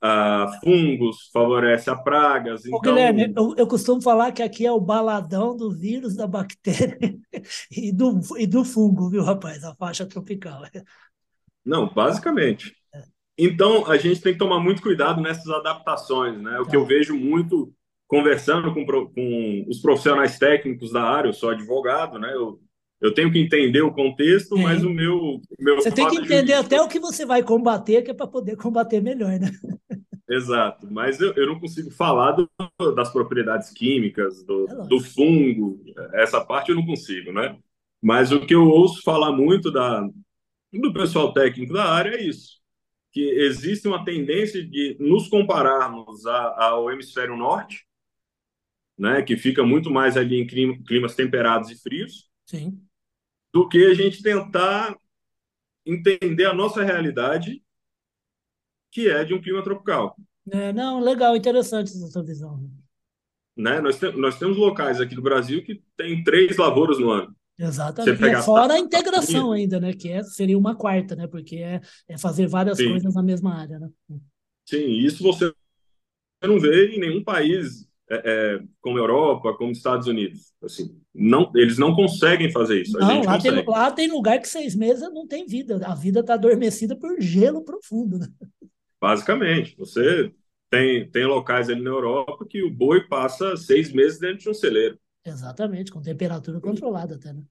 a 0.00 0.46
fungos, 0.62 1.28
favorece 1.32 1.90
a 1.90 1.96
pragas. 1.96 2.64
Então... 2.64 2.78
Ô, 2.78 2.80
Guilherme, 2.80 3.32
eu, 3.36 3.54
eu, 3.56 3.66
costumo 3.66 4.00
falar 4.00 4.32
que 4.32 4.42
aqui 4.42 4.64
é 4.64 4.72
o 4.72 4.80
baladão 4.80 5.56
do 5.56 5.70
vírus, 5.70 6.14
da 6.14 6.26
bactéria 6.26 6.98
e 7.70 7.92
do, 7.92 8.20
e 8.36 8.46
do 8.46 8.64
fungo, 8.64 9.10
viu, 9.10 9.22
rapaz? 9.22 9.64
A 9.64 9.74
faixa 9.74 10.06
tropical. 10.06 10.62
Não, 11.64 11.92
basicamente. 11.92 12.76
É. 12.94 13.02
Então, 13.36 13.90
a 13.90 13.96
gente 13.96 14.20
tem 14.20 14.32
que 14.32 14.38
tomar 14.38 14.60
muito 14.60 14.82
cuidado 14.82 15.20
nessas 15.20 15.48
adaptações, 15.48 16.40
né? 16.40 16.58
O 16.60 16.64
tá. 16.64 16.70
que 16.70 16.76
eu 16.76 16.86
vejo 16.86 17.16
muito 17.16 17.72
conversando 18.06 18.72
com, 18.72 18.86
com 18.86 19.66
os 19.68 19.80
profissionais 19.80 20.38
técnicos 20.38 20.92
da 20.92 21.02
área, 21.02 21.28
eu 21.28 21.34
sou 21.34 21.50
advogado, 21.50 22.18
né? 22.18 22.32
Eu, 22.32 22.60
eu 23.00 23.14
tenho 23.14 23.30
que 23.30 23.38
entender 23.38 23.80
o 23.82 23.92
contexto, 23.92 24.56
é. 24.56 24.62
mas 24.62 24.82
o 24.82 24.90
meu, 24.90 25.40
meu 25.58 25.76
Você 25.76 25.90
tem 25.90 26.08
que 26.08 26.16
entender 26.16 26.54
jurídico... 26.54 26.60
até 26.60 26.82
o 26.82 26.88
que 26.88 26.98
você 26.98 27.24
vai 27.24 27.42
combater, 27.42 28.02
que 28.02 28.10
é 28.10 28.14
para 28.14 28.26
poder 28.26 28.56
combater 28.56 29.00
melhor, 29.00 29.38
né? 29.38 29.50
Exato, 30.28 30.86
mas 30.90 31.20
eu, 31.20 31.32
eu 31.34 31.46
não 31.46 31.58
consigo 31.58 31.90
falar 31.90 32.32
do, 32.32 32.50
das 32.94 33.10
propriedades 33.10 33.70
químicas, 33.70 34.44
do, 34.44 34.66
é 34.68 34.86
do 34.86 35.00
fungo, 35.00 35.82
essa 36.12 36.44
parte 36.44 36.68
eu 36.68 36.76
não 36.76 36.84
consigo, 36.84 37.32
né? 37.32 37.56
Mas 38.02 38.30
o 38.30 38.44
que 38.44 38.54
eu 38.54 38.68
ouço 38.68 39.02
falar 39.02 39.32
muito 39.32 39.70
da, 39.70 40.06
do 40.72 40.92
pessoal 40.92 41.32
técnico 41.32 41.72
da 41.72 41.84
área 41.84 42.10
é 42.10 42.22
isso, 42.22 42.58
que 43.10 43.22
existe 43.22 43.88
uma 43.88 44.04
tendência 44.04 44.62
de 44.62 44.98
nos 45.00 45.28
compararmos 45.28 46.26
a, 46.26 46.64
ao 46.64 46.90
hemisfério 46.90 47.34
norte, 47.34 47.86
né, 48.98 49.22
que 49.22 49.36
fica 49.36 49.64
muito 49.64 49.90
mais 49.90 50.16
ali 50.16 50.40
em 50.40 50.46
climas 50.46 51.14
temperados 51.14 51.70
e 51.70 51.80
frios, 51.80 52.28
Sim. 52.44 52.80
Do 53.58 53.68
que 53.68 53.86
a 53.86 53.94
gente 53.94 54.22
tentar 54.22 54.96
entender 55.84 56.46
a 56.46 56.54
nossa 56.54 56.84
realidade 56.84 57.60
que 58.92 59.08
é 59.08 59.24
de 59.24 59.34
um 59.34 59.40
clima 59.40 59.64
tropical. 59.64 60.16
É, 60.48 60.72
não, 60.72 61.00
legal, 61.00 61.36
interessante 61.36 61.88
essa 61.88 62.06
sua 62.06 62.22
visão. 62.22 62.70
Né? 63.56 63.80
Nós, 63.80 63.98
te, 63.98 64.12
nós 64.12 64.38
temos 64.38 64.56
locais 64.56 65.00
aqui 65.00 65.16
no 65.16 65.22
Brasil 65.22 65.64
que 65.64 65.82
tem 65.96 66.22
três 66.22 66.56
lavouras 66.56 67.00
no 67.00 67.10
ano. 67.10 67.34
Exatamente. 67.58 68.24
E 68.24 68.42
fora 68.42 68.74
a 68.74 68.78
integração 68.78 69.50
ainda, 69.50 69.80
né? 69.80 69.92
Que 69.92 70.10
é, 70.10 70.22
seria 70.22 70.56
uma 70.56 70.76
quarta, 70.76 71.16
né? 71.16 71.26
Porque 71.26 71.56
é, 71.56 71.80
é 72.06 72.16
fazer 72.16 72.46
várias 72.46 72.78
Sim. 72.78 72.90
coisas 72.90 73.12
na 73.12 73.22
mesma 73.22 73.52
área, 73.52 73.80
né? 73.80 73.90
Sim, 74.64 74.86
isso 74.92 75.24
você 75.24 75.52
não 76.40 76.60
vê 76.60 76.94
em 76.94 77.00
nenhum 77.00 77.24
país 77.24 77.87
é, 78.10 78.22
é, 78.24 78.60
como 78.80 78.98
Europa, 78.98 79.54
como 79.54 79.70
Estados 79.70 80.06
Unidos. 80.06 80.52
Assim, 80.62 80.98
não, 81.14 81.50
eles 81.54 81.78
não 81.78 81.94
conseguem 81.94 82.50
fazer 82.50 82.82
isso. 82.82 82.98
não, 82.98 83.22
lá 83.22 83.38
tem, 83.38 83.64
lá 83.64 83.90
tem, 83.90 84.08
lugar 84.08 84.40
que 84.40 84.48
seis 84.48 84.74
meses 84.74 85.02
não 85.12 85.26
tem 85.26 85.46
vida. 85.46 85.80
A 85.86 85.94
vida 85.94 86.20
está 86.20 86.34
adormecida 86.34 86.96
por 86.96 87.20
gelo 87.20 87.64
profundo. 87.64 88.18
Né? 88.18 88.26
Basicamente, 89.00 89.76
você 89.76 90.32
tem, 90.70 91.08
tem 91.10 91.26
locais 91.26 91.68
ali 91.68 91.82
na 91.82 91.90
Europa 91.90 92.46
que 92.48 92.62
o 92.62 92.70
boi 92.70 93.06
passa 93.06 93.56
seis 93.56 93.92
meses 93.92 94.18
dentro 94.18 94.38
de 94.38 94.48
um 94.50 94.54
celeiro. 94.54 94.98
Exatamente, 95.24 95.90
com 95.90 96.00
temperatura 96.00 96.60
controlada 96.60 97.16
até, 97.16 97.32
né? 97.32 97.42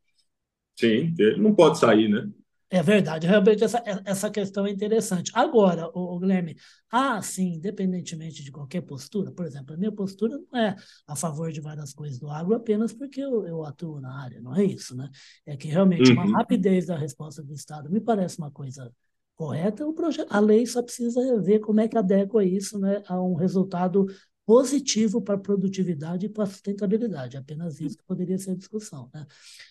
Sim, 0.80 1.14
ele 1.18 1.38
não 1.38 1.54
pode 1.54 1.80
sair, 1.80 2.08
né? 2.08 2.30
É 2.70 2.84
verdade, 2.84 3.26
realmente 3.26 3.64
essa, 3.64 3.82
essa 4.04 4.30
questão 4.30 4.66
é 4.66 4.72
interessante. 4.72 5.32
Agora, 5.34 5.90
o, 5.94 6.16
o 6.16 6.20
Guilherme, 6.20 6.58
ah, 6.92 7.22
sim, 7.22 7.54
independentemente 7.54 8.44
de 8.44 8.52
qualquer 8.52 8.82
postura, 8.82 9.32
por 9.32 9.46
exemplo, 9.46 9.74
a 9.74 9.78
minha 9.78 9.92
postura 9.92 10.38
não 10.52 10.60
é 10.60 10.76
a 11.08 11.16
favor 11.16 11.50
de 11.50 11.62
várias 11.62 11.94
coisas 11.94 12.20
do 12.20 12.30
agro 12.30 12.56
apenas 12.56 12.92
porque 12.92 13.22
eu, 13.22 13.48
eu 13.48 13.64
atuo 13.64 14.02
na 14.02 14.22
área, 14.22 14.42
não 14.42 14.54
é 14.54 14.66
isso, 14.66 14.98
né? 14.98 15.10
É 15.46 15.56
que 15.56 15.70
realmente 15.70 16.12
uhum. 16.12 16.22
uma 16.22 16.38
rapidez 16.38 16.88
da 16.88 16.98
resposta 16.98 17.42
do 17.42 17.54
Estado 17.54 17.90
me 17.90 18.02
parece 18.02 18.38
uma 18.38 18.52
coisa 18.52 18.92
correta, 19.38 19.86
o 19.86 19.94
projeto, 19.94 20.28
a 20.30 20.40
lei 20.40 20.66
só 20.66 20.84
precisa 20.84 21.40
ver 21.42 21.60
como 21.60 21.80
é 21.80 21.88
que 21.88 21.98
adequa 21.98 22.44
isso 22.44 22.78
né, 22.80 23.02
a 23.08 23.22
um 23.22 23.36
resultado 23.36 24.08
positivo 24.48 25.22
para 25.22 25.36
a 25.36 25.38
produtividade 25.38 26.26
e 26.26 26.30
para 26.30 26.46
a 26.46 26.48
sustentabilidade. 26.48 27.36
Apenas 27.36 27.82
isso 27.82 27.98
que 27.98 28.04
poderia 28.06 28.38
ser 28.38 28.52
a 28.52 28.56
discussão. 28.56 29.10
Né? 29.14 29.28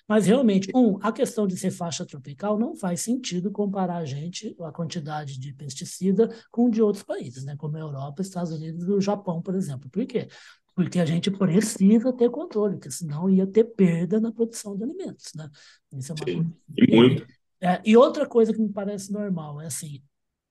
Mas, 0.07 0.27
realmente, 0.27 0.71
um, 0.75 0.99
a 1.01 1.11
questão 1.11 1.47
de 1.47 1.57
ser 1.57 1.71
faixa 1.71 2.05
tropical 2.05 2.59
não 2.59 2.77
faz 2.77 3.01
sentido 3.01 3.51
comparar 3.51 3.97
a 3.97 4.05
gente, 4.05 4.55
a 4.61 4.71
quantidade 4.71 5.41
de 5.41 5.55
pesticida, 5.55 6.29
com 6.51 6.69
de 6.69 6.83
outros 6.83 7.03
países, 7.03 7.43
né? 7.43 7.57
como 7.57 7.75
a 7.79 7.81
Europa, 7.81 8.21
Estados 8.21 8.53
Unidos 8.53 8.87
e 8.87 8.91
o 8.91 9.01
Japão, 9.01 9.41
por 9.41 9.55
exemplo. 9.55 9.89
Por 9.89 10.05
quê? 10.05 10.29
Porque 10.75 11.01
a 11.01 11.07
gente 11.07 11.31
precisa 11.31 12.13
ter 12.13 12.29
controle, 12.29 12.75
porque 12.75 12.91
senão 12.91 13.31
ia 13.31 13.47
ter 13.47 13.65
perda 13.65 14.21
na 14.21 14.31
produção 14.31 14.77
de 14.77 14.85
alimentos. 14.85 15.33
Né? 15.35 15.49
Isso 15.95 16.13
é 16.13 16.15
uma 16.15 16.25
Sim, 16.27 16.35
coisa. 16.35 16.57
E 16.77 16.95
muito. 16.95 17.27
É, 17.63 17.81
e 17.83 17.97
outra 17.97 18.27
coisa 18.27 18.53
que 18.53 18.61
me 18.61 18.71
parece 18.71 19.11
normal 19.11 19.59
é 19.59 19.69
assim: 19.69 20.03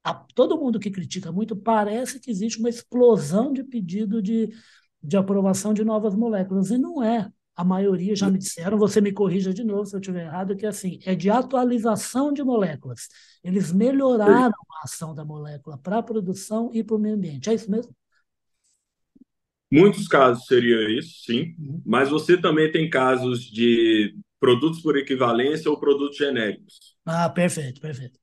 a, 0.05 0.13
todo 0.13 0.57
mundo 0.57 0.79
que 0.79 0.91
critica 0.91 1.31
muito 1.31 1.55
parece 1.55 2.19
que 2.19 2.29
existe 2.29 2.59
uma 2.59 2.69
explosão 2.69 3.51
de 3.51 3.63
pedido 3.63 4.21
de, 4.21 4.49
de 5.01 5.17
aprovação 5.17 5.73
de 5.73 5.83
novas 5.83 6.13
moléculas, 6.15 6.69
e 6.69 6.77
não 6.77 7.03
é. 7.03 7.29
A 7.55 7.63
maioria 7.63 8.15
já 8.15 8.29
me 8.29 8.37
disseram, 8.37 8.77
você 8.77 8.99
me 9.01 9.13
corrija 9.13 9.53
de 9.53 9.63
novo 9.63 9.85
se 9.85 9.95
eu 9.95 9.99
estiver 9.99 10.25
errado, 10.25 10.55
que 10.57 10.65
assim, 10.65 10.99
é 11.05 11.15
de 11.15 11.29
atualização 11.29 12.31
de 12.31 12.43
moléculas. 12.43 13.07
Eles 13.43 13.71
melhoraram 13.71 14.53
a 14.81 14.83
ação 14.83 15.15
da 15.15 15.23
molécula 15.25 15.77
para 15.77 15.99
a 15.99 16.03
produção 16.03 16.69
e 16.73 16.83
para 16.83 16.97
o 16.97 16.99
meio 16.99 17.15
ambiente. 17.15 17.49
É 17.49 17.53
isso 17.53 17.71
mesmo? 17.71 17.95
Muitos 19.71 20.07
casos 20.07 20.45
seria 20.45 20.89
isso, 20.99 21.23
sim. 21.25 21.55
Uhum. 21.57 21.81
Mas 21.85 22.09
você 22.09 22.37
também 22.39 22.71
tem 22.71 22.89
casos 22.89 23.41
de 23.41 24.15
produtos 24.39 24.81
por 24.81 24.97
equivalência 24.97 25.71
ou 25.71 25.79
produtos 25.79 26.17
genéricos. 26.17 26.77
Ah, 27.05 27.29
perfeito, 27.29 27.81
perfeito. 27.81 28.19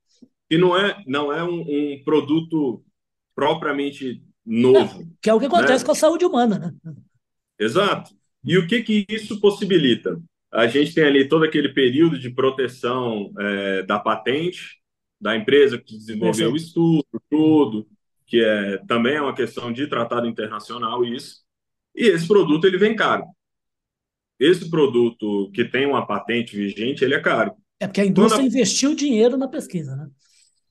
E 0.53 0.57
não 0.57 0.77
é, 0.77 1.03
não 1.07 1.31
é 1.33 1.43
um, 1.43 1.61
um 1.61 2.03
produto 2.03 2.83
propriamente 3.35 4.23
novo. 4.45 5.01
É, 5.01 5.05
que 5.21 5.29
é 5.29 5.33
o 5.33 5.39
que 5.39 5.45
acontece 5.45 5.83
né? 5.83 5.85
com 5.85 5.91
a 5.91 5.95
saúde 5.95 6.25
humana, 6.25 6.59
né? 6.59 6.93
Exato. 7.59 8.11
E 8.43 8.57
o 8.57 8.67
que, 8.67 8.81
que 8.81 9.05
isso 9.09 9.39
possibilita? 9.39 10.19
a 10.53 10.67
gente 10.67 10.93
tem 10.93 11.03
ali 11.03 11.27
todo 11.27 11.43
aquele 11.43 11.69
período 11.69 12.17
de 12.19 12.29
proteção 12.29 13.33
é, 13.39 13.83
da 13.83 13.97
patente, 13.97 14.79
da 15.19 15.35
empresa 15.35 15.79
que 15.79 15.97
desenvolveu 15.97 16.51
Perfeito. 16.51 16.53
o 16.53 16.55
estudo, 16.55 17.21
tudo, 17.29 17.87
que 18.27 18.43
é, 18.43 18.77
também 18.87 19.15
é 19.15 19.21
uma 19.21 19.33
questão 19.33 19.73
de 19.73 19.87
tratado 19.87 20.27
internacional 20.27 21.03
isso. 21.03 21.41
E 21.95 22.05
esse 22.05 22.27
produto 22.27 22.65
ele 22.65 22.77
vem 22.77 22.95
caro. 22.95 23.25
Esse 24.39 24.69
produto 24.69 25.49
que 25.53 25.65
tem 25.65 25.87
uma 25.87 26.05
patente 26.05 26.55
vigente, 26.55 27.03
ele 27.03 27.15
é 27.15 27.19
caro. 27.19 27.53
É 27.79 27.87
porque 27.87 28.01
a 28.01 28.05
indústria 28.05 28.43
Quando... 28.43 28.53
investiu 28.53 28.93
dinheiro 28.93 29.37
na 29.37 29.47
pesquisa, 29.47 29.95
né? 29.95 30.07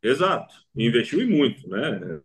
Exato, 0.02 0.52
investiu 0.76 1.22
e 1.22 1.26
muito, 1.26 1.68
né? 1.68 2.20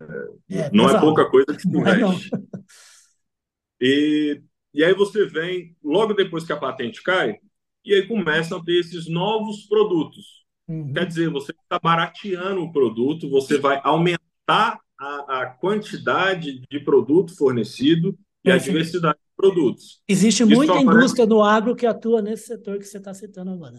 É, 0.50 0.72
não 0.74 0.90
é 0.90 1.00
pouca 1.00 1.30
coisa 1.30 1.46
que 1.56 1.62
se 1.62 1.68
investe. 1.68 2.32
É, 2.34 3.86
e, 3.86 4.42
e 4.74 4.84
aí 4.84 4.94
você 4.94 5.26
vem, 5.26 5.76
logo 5.84 6.14
depois 6.14 6.44
que 6.44 6.52
a 6.52 6.58
patente 6.58 7.04
cai, 7.04 7.38
e 7.86 7.94
aí 7.94 8.08
começam 8.08 8.58
a 8.58 8.64
ter 8.64 8.80
esses 8.80 9.08
novos 9.08 9.68
produtos. 9.68 10.46
Uhum. 10.68 10.92
Quer 10.92 11.06
dizer, 11.06 11.30
você 11.30 11.52
está 11.52 11.80
barateando 11.80 12.62
o 12.62 12.72
produto, 12.72 13.30
você 13.30 13.58
vai 13.58 13.80
aumentar 13.84 14.82
a, 15.00 15.42
a 15.42 15.46
quantidade 15.46 16.62
de 16.70 16.80
produto 16.80 17.36
fornecido 17.38 18.18
e 18.44 18.52
a 18.52 18.58
diversidade 18.58 19.20
de 19.20 19.36
produtos. 19.36 20.02
Existe 20.08 20.44
Isso 20.44 20.54
muita 20.54 20.78
indústria 20.80 21.26
no 21.26 21.44
agro 21.44 21.76
que 21.76 21.86
atua 21.86 22.22
nesse 22.22 22.48
setor 22.48 22.80
que 22.80 22.86
você 22.86 22.98
está 22.98 23.14
citando 23.14 23.52
agora. 23.52 23.78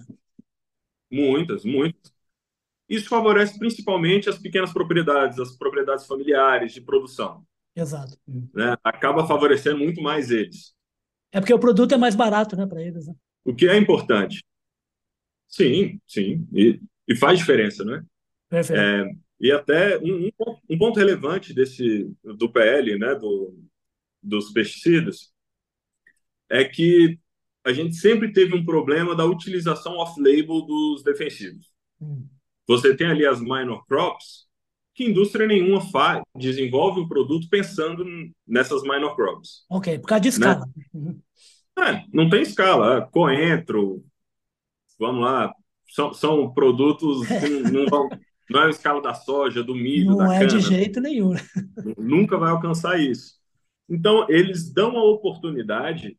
Muitas, 1.11 1.65
muitas. 1.65 2.18
Isso 2.89 3.09
favorece 3.09 3.59
principalmente 3.59 4.29
as 4.29 4.39
pequenas 4.39 4.73
propriedades, 4.73 5.39
as 5.39 5.57
propriedades 5.57 6.07
familiares 6.07 6.73
de 6.73 6.81
produção. 6.81 7.45
Exato. 7.77 8.19
Né? 8.27 8.77
Acaba 8.83 9.27
favorecendo 9.27 9.79
muito 9.79 10.03
mais 10.03 10.31
eles. 10.31 10.75
É 11.31 11.41
porque 11.41 11.53
o 11.53 11.59
produto 11.59 11.93
é 11.95 11.99
mais 11.99 12.15
barato 12.15 12.57
né, 12.57 12.67
para 12.67 12.83
eles. 12.83 13.07
Né? 13.07 13.15
O 13.45 13.55
que 13.55 13.69
é 13.69 13.77
importante. 13.77 14.43
Sim, 15.47 16.01
sim. 16.07 16.47
E, 16.53 16.81
e 17.07 17.17
faz 17.17 17.39
diferença, 17.39 17.85
né? 17.85 18.05
Perfeito. 18.49 18.81
É, 18.81 19.11
e 19.41 19.53
até 19.53 19.99
um, 19.99 20.31
um, 20.69 20.79
ponto 20.79 20.99
relevante 20.99 21.55
desse 21.55 22.11
do 22.23 22.51
PL, 22.51 22.99
né, 22.99 23.15
do, 23.15 23.57
dos 24.23 24.51
pesticidas, 24.51 25.33
é 26.51 26.65
que 26.65 27.19
a 27.65 27.73
gente 27.73 27.95
sempre 27.97 28.33
teve 28.33 28.57
um 28.57 28.65
problema 28.65 29.15
da 29.15 29.25
utilização 29.25 29.97
off-label 29.99 30.63
dos 30.63 31.03
defensivos. 31.03 31.71
Hum. 32.01 32.27
Você 32.69 32.95
tem 32.95 33.07
ali 33.07 33.27
as 33.27 33.41
minor 33.41 33.85
crops, 33.87 34.47
que 34.95 35.05
indústria 35.05 35.47
nenhuma 35.47 35.81
faz, 35.81 36.23
desenvolve 36.37 37.01
um 37.01 37.09
produto 37.09 37.49
pensando 37.49 38.05
nessas 38.47 38.83
minor 38.83 39.17
crops. 39.17 39.65
Ok, 39.71 39.99
por 40.01 40.09
causa 40.09 40.21
de 40.21 40.29
escala. 40.29 40.67
Né? 40.93 41.15
É, 41.79 42.05
não 42.13 42.29
tem 42.29 42.43
escala. 42.43 43.09
Coentro, 43.11 44.05
vamos 44.99 45.23
lá, 45.23 45.55
são, 45.89 46.13
são 46.13 46.53
produtos 46.53 47.27
que 47.27 47.49
não, 47.71 47.87
vão, 47.87 48.09
não 48.51 48.63
é 48.63 48.67
a 48.67 48.71
escala 48.71 49.01
da 49.01 49.15
soja, 49.15 49.63
do 49.63 49.75
milho, 49.75 50.11
não 50.11 50.19
da 50.19 50.35
é 50.35 50.47
de 50.47 50.61
jeito 50.61 51.01
nenhum. 51.01 51.35
Nunca 51.97 52.37
vai 52.37 52.51
alcançar 52.51 53.01
isso. 53.01 53.39
Então, 53.89 54.27
eles 54.29 54.71
dão 54.71 54.99
a 54.99 55.05
oportunidade, 55.05 56.19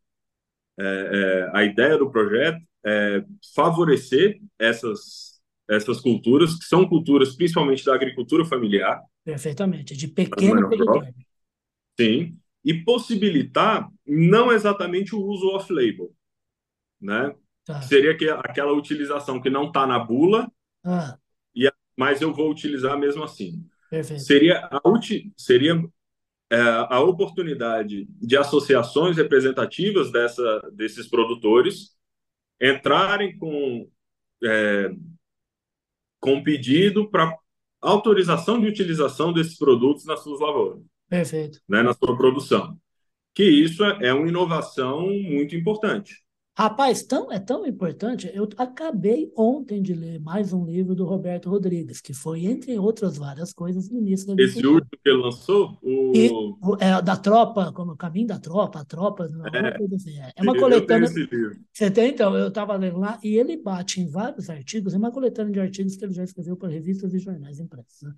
é, 0.80 0.84
é, 0.84 1.52
a 1.54 1.64
ideia 1.64 1.98
do 1.98 2.10
projeto 2.10 2.60
é 2.84 3.24
favorecer 3.54 4.40
essas, 4.58 5.29
essas 5.70 6.02
culturas, 6.02 6.56
que 6.56 6.66
são 6.66 6.88
culturas 6.88 7.36
principalmente 7.36 7.86
da 7.86 7.94
agricultura 7.94 8.44
familiar. 8.44 9.02
Perfeitamente, 9.24 9.96
de 9.96 10.08
pequeno 10.08 10.68
produtor. 10.68 11.14
Sim, 12.00 12.38
e 12.66 12.74
possibilitar 12.74 13.88
não 14.06 14.52
exatamente 14.52 15.16
o 15.16 15.22
uso 15.22 15.50
off-label, 15.50 16.12
né? 17.00 17.36
Tá. 17.64 17.82
Seria 17.84 18.18
que, 18.18 18.28
aquela 18.28 18.74
utilização 18.74 19.40
que 19.40 19.50
não 19.50 19.68
está 19.68 19.86
na 19.86 20.00
bula, 20.00 20.52
ah. 20.84 21.18
e, 21.56 21.72
mas 21.96 22.20
eu 22.20 22.34
vou 22.34 22.50
utilizar 22.50 22.98
mesmo 22.98 23.24
assim. 23.24 23.64
Perfeito. 23.90 24.24
Seria 24.24 24.68
a, 24.72 24.82
seria, 25.38 25.84
é, 26.50 26.60
a 26.60 27.00
oportunidade 27.02 28.08
de 28.10 28.38
associações 28.38 29.18
representativas 29.18 30.12
dessa, 30.12 30.72
desses 30.74 31.08
produtores 31.08 31.96
entrarem 32.60 33.38
com, 33.38 33.90
é, 34.44 34.92
com 36.20 36.44
pedido 36.44 37.10
para 37.10 37.36
autorização 37.82 38.60
de 38.60 38.68
utilização 38.68 39.32
desses 39.32 39.58
produtos 39.58 40.06
nas 40.06 40.22
suas 40.22 40.40
lavouras. 40.40 40.82
Perfeito. 41.10 41.60
Né, 41.68 41.82
na 41.82 41.94
sua 41.94 42.18
produção. 42.18 42.78
Que 43.34 43.44
isso 43.44 43.84
é, 43.84 44.08
é 44.08 44.14
uma 44.14 44.28
inovação 44.28 45.08
muito 45.08 45.56
importante. 45.56 46.22
Rapaz, 46.60 47.04
tão, 47.04 47.32
é 47.32 47.40
tão 47.40 47.66
importante. 47.66 48.30
Eu 48.34 48.50
acabei 48.58 49.32
ontem 49.38 49.82
de 49.82 49.94
ler 49.94 50.20
mais 50.20 50.52
um 50.52 50.66
livro 50.66 50.94
do 50.94 51.06
Roberto 51.06 51.50
Rodrigues, 51.50 52.02
que 52.02 52.14
foi, 52.14 52.48
entre 52.48 52.78
outras 52.78 53.16
várias 53.16 53.54
coisas, 53.54 53.90
ministro 53.90 54.36
da 54.36 54.44
Esse 54.44 54.68
último 54.68 54.90
que 55.02 55.10
ele 55.10 55.22
lançou? 55.22 55.78
O... 55.82 56.12
E, 56.14 56.30
é, 56.84 57.02
da 57.02 57.16
Tropa, 57.16 57.72
como 57.72 57.94
o 57.94 57.96
Caminho 57.96 58.28
da 58.28 58.38
Tropa, 58.38 58.82
a 58.82 58.84
Tropa, 58.84 59.30
é, 59.54 59.78
coisa 59.78 59.96
assim. 59.96 60.20
É, 60.20 60.34
é 60.36 60.44
uma 60.44 60.54
coletânea. 60.54 61.08
Você 61.72 61.90
tem, 61.90 62.10
então? 62.10 62.36
Eu 62.36 62.50
estava 62.50 62.76
lendo 62.76 62.98
lá, 62.98 63.18
e 63.24 63.38
ele 63.38 63.56
bate 63.56 64.02
em 64.02 64.10
vários 64.10 64.50
artigos, 64.50 64.94
é 64.94 64.98
uma 64.98 65.14
coletânea 65.14 65.54
de 65.54 65.62
artigos 65.62 65.96
que 65.96 66.04
ele 66.04 66.14
já 66.14 66.26
escreveu 66.26 66.58
para 66.58 66.68
revistas 66.68 67.14
e 67.14 67.20
jornais 67.20 67.62
impressos. 67.62 68.02
Né? 68.02 68.14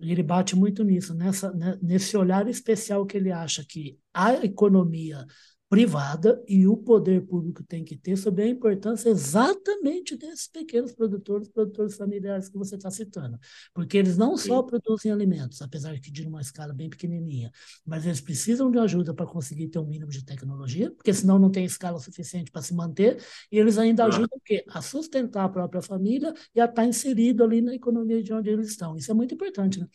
E 0.00 0.10
ele 0.10 0.24
bate 0.24 0.56
muito 0.56 0.82
nisso, 0.82 1.14
nessa, 1.14 1.52
né, 1.52 1.78
nesse 1.80 2.16
olhar 2.16 2.48
especial 2.48 3.06
que 3.06 3.16
ele 3.16 3.30
acha 3.30 3.64
que 3.64 3.96
a 4.12 4.34
economia 4.44 5.24
privada 5.68 6.40
e 6.46 6.66
o 6.66 6.76
poder 6.76 7.26
público 7.26 7.62
tem 7.64 7.84
que 7.84 7.96
ter 7.96 8.16
sobre 8.16 8.44
a 8.44 8.48
importância 8.48 9.08
exatamente 9.08 10.16
desses 10.16 10.46
pequenos 10.46 10.92
produtores, 10.92 11.48
produtores 11.48 11.96
familiares 11.96 12.48
que 12.48 12.56
você 12.56 12.76
está 12.76 12.88
citando. 12.90 13.36
Porque 13.74 13.96
eles 13.96 14.16
não 14.16 14.36
Sim. 14.36 14.48
só 14.48 14.62
produzem 14.62 15.10
alimentos, 15.10 15.60
apesar 15.60 15.94
de 15.98 16.10
de 16.10 16.26
uma 16.26 16.40
escala 16.40 16.72
bem 16.72 16.88
pequenininha, 16.88 17.50
mas 17.84 18.06
eles 18.06 18.20
precisam 18.20 18.70
de 18.70 18.78
ajuda 18.78 19.12
para 19.12 19.26
conseguir 19.26 19.68
ter 19.68 19.80
um 19.80 19.86
mínimo 19.86 20.10
de 20.10 20.24
tecnologia, 20.24 20.90
porque 20.92 21.12
senão 21.12 21.38
não 21.38 21.50
tem 21.50 21.64
escala 21.64 21.98
suficiente 21.98 22.50
para 22.50 22.62
se 22.62 22.72
manter, 22.72 23.20
e 23.50 23.58
eles 23.58 23.76
ainda 23.76 24.04
ah. 24.04 24.06
ajudam 24.06 24.38
o 24.38 24.40
quê? 24.40 24.64
a 24.68 24.80
sustentar 24.80 25.44
a 25.44 25.48
própria 25.48 25.82
família 25.82 26.32
e 26.54 26.60
a 26.60 26.64
estar 26.64 26.82
tá 26.82 26.86
inserido 26.86 27.42
ali 27.42 27.60
na 27.60 27.74
economia 27.74 28.22
de 28.22 28.32
onde 28.32 28.48
eles 28.50 28.68
estão. 28.68 28.96
Isso 28.96 29.10
é 29.10 29.14
muito 29.14 29.34
importante, 29.34 29.80
né? 29.80 29.88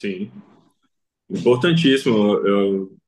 Sim, 0.00 0.32
importantíssimo. 1.28 2.16
Eu 2.46 2.99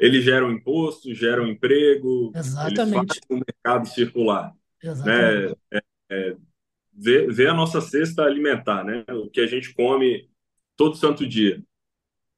eles 0.00 0.24
geram 0.24 0.50
imposto, 0.50 1.14
geram 1.14 1.46
emprego, 1.46 2.32
Exatamente. 2.34 2.96
eles 2.96 3.08
fazem 3.08 3.22
o 3.28 3.44
mercado 3.46 3.86
circular. 3.86 4.56
Exatamente. 4.82 5.58
Né? 5.70 5.80
É, 5.80 5.82
é, 6.10 6.36
ver, 6.90 7.30
ver 7.30 7.50
a 7.50 7.54
nossa 7.54 7.82
cesta 7.82 8.22
alimentar, 8.22 8.82
né? 8.82 9.04
o 9.10 9.28
que 9.28 9.42
a 9.42 9.46
gente 9.46 9.74
come 9.74 10.26
todo 10.74 10.96
santo 10.96 11.28
dia. 11.28 11.62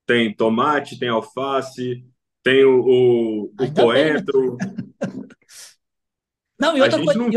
Tem 0.05 0.35
tomate, 0.35 0.99
tem 0.99 1.09
alface, 1.09 2.05
tem 2.43 2.65
o, 2.65 2.81
o, 2.81 3.45
o 3.45 3.73
coentro. 3.73 4.57
Não, 6.59 6.77
e 6.77 6.81
outra 6.81 7.03
coisa, 7.03 7.19
não... 7.19 7.29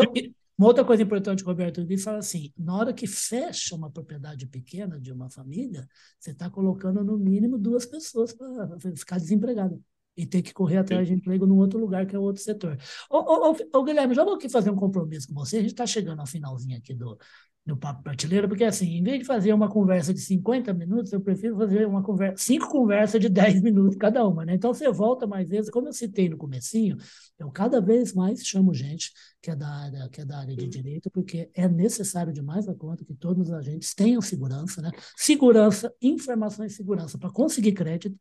uma 0.55 0.67
outra 0.67 0.85
coisa 0.85 1.01
importante, 1.01 1.43
Roberto, 1.43 1.81
ele 1.81 1.97
fala 1.97 2.19
assim: 2.19 2.53
na 2.55 2.77
hora 2.77 2.93
que 2.93 3.07
fecha 3.07 3.73
uma 3.73 3.89
propriedade 3.89 4.45
pequena 4.45 4.99
de 4.99 5.11
uma 5.11 5.31
família, 5.31 5.87
você 6.19 6.29
está 6.29 6.47
colocando 6.47 7.03
no 7.03 7.17
mínimo 7.17 7.57
duas 7.57 7.87
pessoas 7.87 8.33
para 8.33 8.77
ficar 8.95 9.17
desempregado 9.17 9.83
e 10.15 10.25
ter 10.25 10.41
que 10.41 10.53
correr 10.53 10.77
atrás 10.77 11.07
de 11.07 11.13
emprego 11.13 11.45
num 11.45 11.57
outro 11.57 11.79
lugar, 11.79 12.05
que 12.05 12.15
é 12.15 12.19
outro 12.19 12.41
setor. 12.41 12.77
Ô, 13.09 13.17
ô, 13.17 13.51
ô, 13.51 13.79
ô 13.79 13.83
Guilherme, 13.83 14.15
já 14.15 14.23
vou 14.23 14.35
aqui 14.35 14.47
fazer 14.47 14.69
um 14.69 14.75
compromisso 14.75 15.27
com 15.27 15.33
você. 15.33 15.57
A 15.57 15.61
gente 15.61 15.71
está 15.71 15.85
chegando 15.85 16.19
ao 16.19 16.25
finalzinho 16.25 16.77
aqui 16.77 16.93
do, 16.93 17.17
do 17.65 17.75
Papo 17.75 18.03
Prateleira, 18.03 18.47
porque 18.47 18.63
assim, 18.63 18.95
em 18.95 19.03
vez 19.03 19.19
de 19.19 19.25
fazer 19.25 19.51
uma 19.51 19.67
conversa 19.67 20.13
de 20.13 20.19
50 20.19 20.71
minutos, 20.71 21.11
eu 21.11 21.19
prefiro 21.19 21.57
fazer 21.57 21.87
uma 21.87 22.03
conversa, 22.03 22.43
cinco 22.43 22.69
conversas 22.69 23.19
de 23.19 23.27
10 23.27 23.61
minutos 23.63 23.97
cada 23.97 24.25
uma, 24.27 24.45
né? 24.45 24.53
Então 24.53 24.71
você 24.71 24.89
volta 24.91 25.25
mais 25.25 25.49
vezes, 25.49 25.71
como 25.71 25.87
eu 25.87 25.93
citei 25.93 26.29
no 26.29 26.37
comecinho, 26.37 26.95
eu 27.39 27.49
cada 27.49 27.81
vez 27.81 28.13
mais 28.13 28.45
chamo 28.45 28.71
gente 28.71 29.11
que 29.41 29.49
é 29.49 29.55
da 29.55 29.67
área, 29.67 30.09
que 30.09 30.21
é 30.21 30.25
da 30.25 30.37
área 30.37 30.55
de 30.55 30.67
direito, 30.67 31.09
porque 31.09 31.49
é 31.55 31.67
necessário 31.67 32.31
demais 32.31 32.69
a 32.69 32.75
conta 32.75 33.03
que 33.03 33.15
todos 33.15 33.47
os 33.47 33.53
agentes 33.53 33.95
tenham 33.95 34.21
segurança, 34.21 34.79
né? 34.79 34.91
Segurança, 35.17 35.91
informação 35.99 36.65
e 36.65 36.69
segurança 36.69 37.17
para 37.17 37.31
conseguir 37.31 37.71
crédito, 37.73 38.15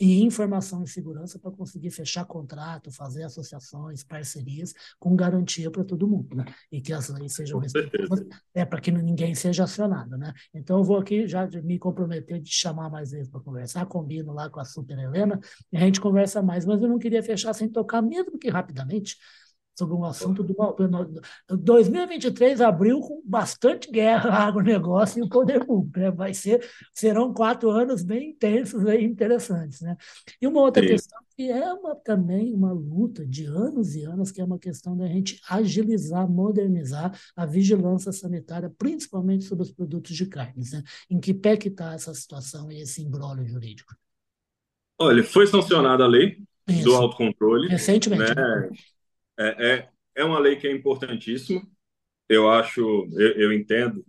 e 0.00 0.22
informação 0.22 0.82
e 0.82 0.88
segurança 0.88 1.38
para 1.38 1.50
conseguir 1.50 1.90
fechar 1.90 2.24
contrato, 2.24 2.90
fazer 2.90 3.22
associações, 3.24 4.02
parcerias 4.02 4.74
com 4.98 5.14
garantia 5.14 5.70
para 5.70 5.84
todo 5.84 6.08
mundo, 6.08 6.34
né? 6.36 6.44
E 6.70 6.80
que 6.80 6.92
as 6.92 7.08
leis 7.08 7.34
sejam 7.34 7.58
respeitadas, 7.58 8.24
é 8.54 8.64
para 8.64 8.80
que 8.80 8.90
ninguém 8.90 9.34
seja 9.34 9.64
acionado, 9.64 10.16
né? 10.16 10.32
Então 10.52 10.78
eu 10.78 10.84
vou 10.84 10.98
aqui 10.98 11.26
já 11.28 11.46
me 11.62 11.78
comprometer 11.78 12.40
de 12.40 12.50
chamar 12.50 12.90
mais 12.90 13.12
vezes 13.12 13.28
para 13.28 13.40
conversar, 13.40 13.86
combino 13.86 14.32
lá 14.32 14.50
com 14.50 14.60
a 14.60 14.64
Super 14.64 14.98
Helena 14.98 15.38
e 15.70 15.76
a 15.76 15.80
gente 15.80 16.00
conversa 16.00 16.42
mais, 16.42 16.64
mas 16.64 16.82
eu 16.82 16.88
não 16.88 16.98
queria 16.98 17.22
fechar 17.22 17.52
sem 17.52 17.68
tocar, 17.68 18.02
mesmo 18.02 18.38
que 18.38 18.48
rapidamente, 18.48 19.16
sobre 19.76 19.94
um 19.94 20.04
assunto 20.04 20.42
do 20.42 20.54
2023 21.48 22.60
abriu 22.60 23.00
com 23.00 23.22
bastante 23.24 23.90
guerra 23.90 24.30
agronegócio 24.46 25.20
e 25.20 25.22
o 25.22 25.28
poder 25.28 25.64
público. 25.64 25.98
Né? 25.98 26.10
Vai 26.10 26.34
ser, 26.34 26.66
serão 26.94 27.32
quatro 27.32 27.70
anos 27.70 28.02
bem 28.02 28.30
intensos 28.30 28.82
e 28.84 28.98
interessantes. 28.98 29.80
Né? 29.80 29.96
E 30.40 30.46
uma 30.46 30.60
outra 30.60 30.82
Sim. 30.82 30.88
questão 30.88 31.20
que 31.34 31.50
é 31.50 31.72
uma, 31.72 31.96
também 31.96 32.52
uma 32.52 32.72
luta 32.72 33.26
de 33.26 33.46
anos 33.46 33.94
e 33.94 34.04
anos, 34.04 34.30
que 34.30 34.40
é 34.40 34.44
uma 34.44 34.58
questão 34.58 34.96
da 34.96 35.06
gente 35.06 35.40
agilizar, 35.48 36.28
modernizar 36.28 37.18
a 37.34 37.46
vigilância 37.46 38.12
sanitária, 38.12 38.70
principalmente 38.76 39.44
sobre 39.44 39.64
os 39.64 39.72
produtos 39.72 40.14
de 40.14 40.26
carnes. 40.26 40.72
Né? 40.72 40.82
Em 41.10 41.18
que 41.18 41.32
pé 41.32 41.56
que 41.56 41.68
está 41.68 41.94
essa 41.94 42.12
situação 42.14 42.70
e 42.70 42.80
esse 42.80 43.02
imbróglio 43.02 43.46
jurídico? 43.46 43.94
Olha, 44.98 45.24
foi 45.24 45.46
sancionada 45.46 46.04
a 46.04 46.06
lei 46.06 46.38
Isso. 46.68 46.84
do 46.84 46.94
autocontrole. 46.94 47.68
Recentemente. 47.68 48.34
Né? 48.34 48.70
É, 49.42 49.72
é, 49.72 49.88
é 50.16 50.24
uma 50.24 50.38
lei 50.38 50.56
que 50.56 50.66
é 50.66 50.72
importantíssima. 50.72 51.62
Eu 52.28 52.48
acho, 52.48 52.80
eu, 53.12 53.32
eu 53.32 53.52
entendo. 53.52 54.04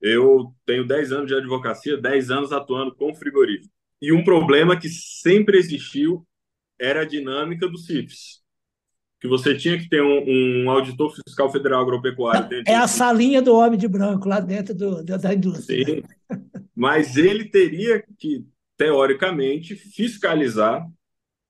Eu 0.00 0.52
tenho 0.66 0.86
10 0.86 1.12
anos 1.12 1.28
de 1.28 1.34
advocacia, 1.34 1.96
10 1.96 2.30
anos 2.30 2.52
atuando 2.52 2.94
com 2.94 3.14
frigorífico. 3.14 3.72
E 4.00 4.12
um 4.12 4.24
problema 4.24 4.78
que 4.78 4.88
sempre 4.88 5.56
existiu 5.56 6.26
era 6.78 7.02
a 7.02 7.04
dinâmica 7.04 7.68
do 7.68 7.78
CIFES. 7.78 8.42
Que 9.20 9.28
você 9.28 9.56
tinha 9.56 9.78
que 9.78 9.88
ter 9.88 10.02
um, 10.02 10.64
um 10.64 10.70
auditor 10.70 11.14
fiscal 11.14 11.50
federal 11.52 11.82
agropecuário 11.82 12.48
dentro. 12.48 12.72
É 12.72 12.74
a 12.74 12.88
salinha 12.88 13.40
do 13.40 13.54
homem 13.54 13.78
de 13.78 13.86
branco 13.86 14.28
lá 14.28 14.40
dentro 14.40 14.74
do, 14.74 15.04
da 15.04 15.32
indústria. 15.32 15.84
Sim, 15.84 16.02
mas 16.74 17.16
ele 17.16 17.44
teria 17.44 18.04
que, 18.18 18.44
teoricamente, 18.76 19.76
fiscalizar 19.76 20.84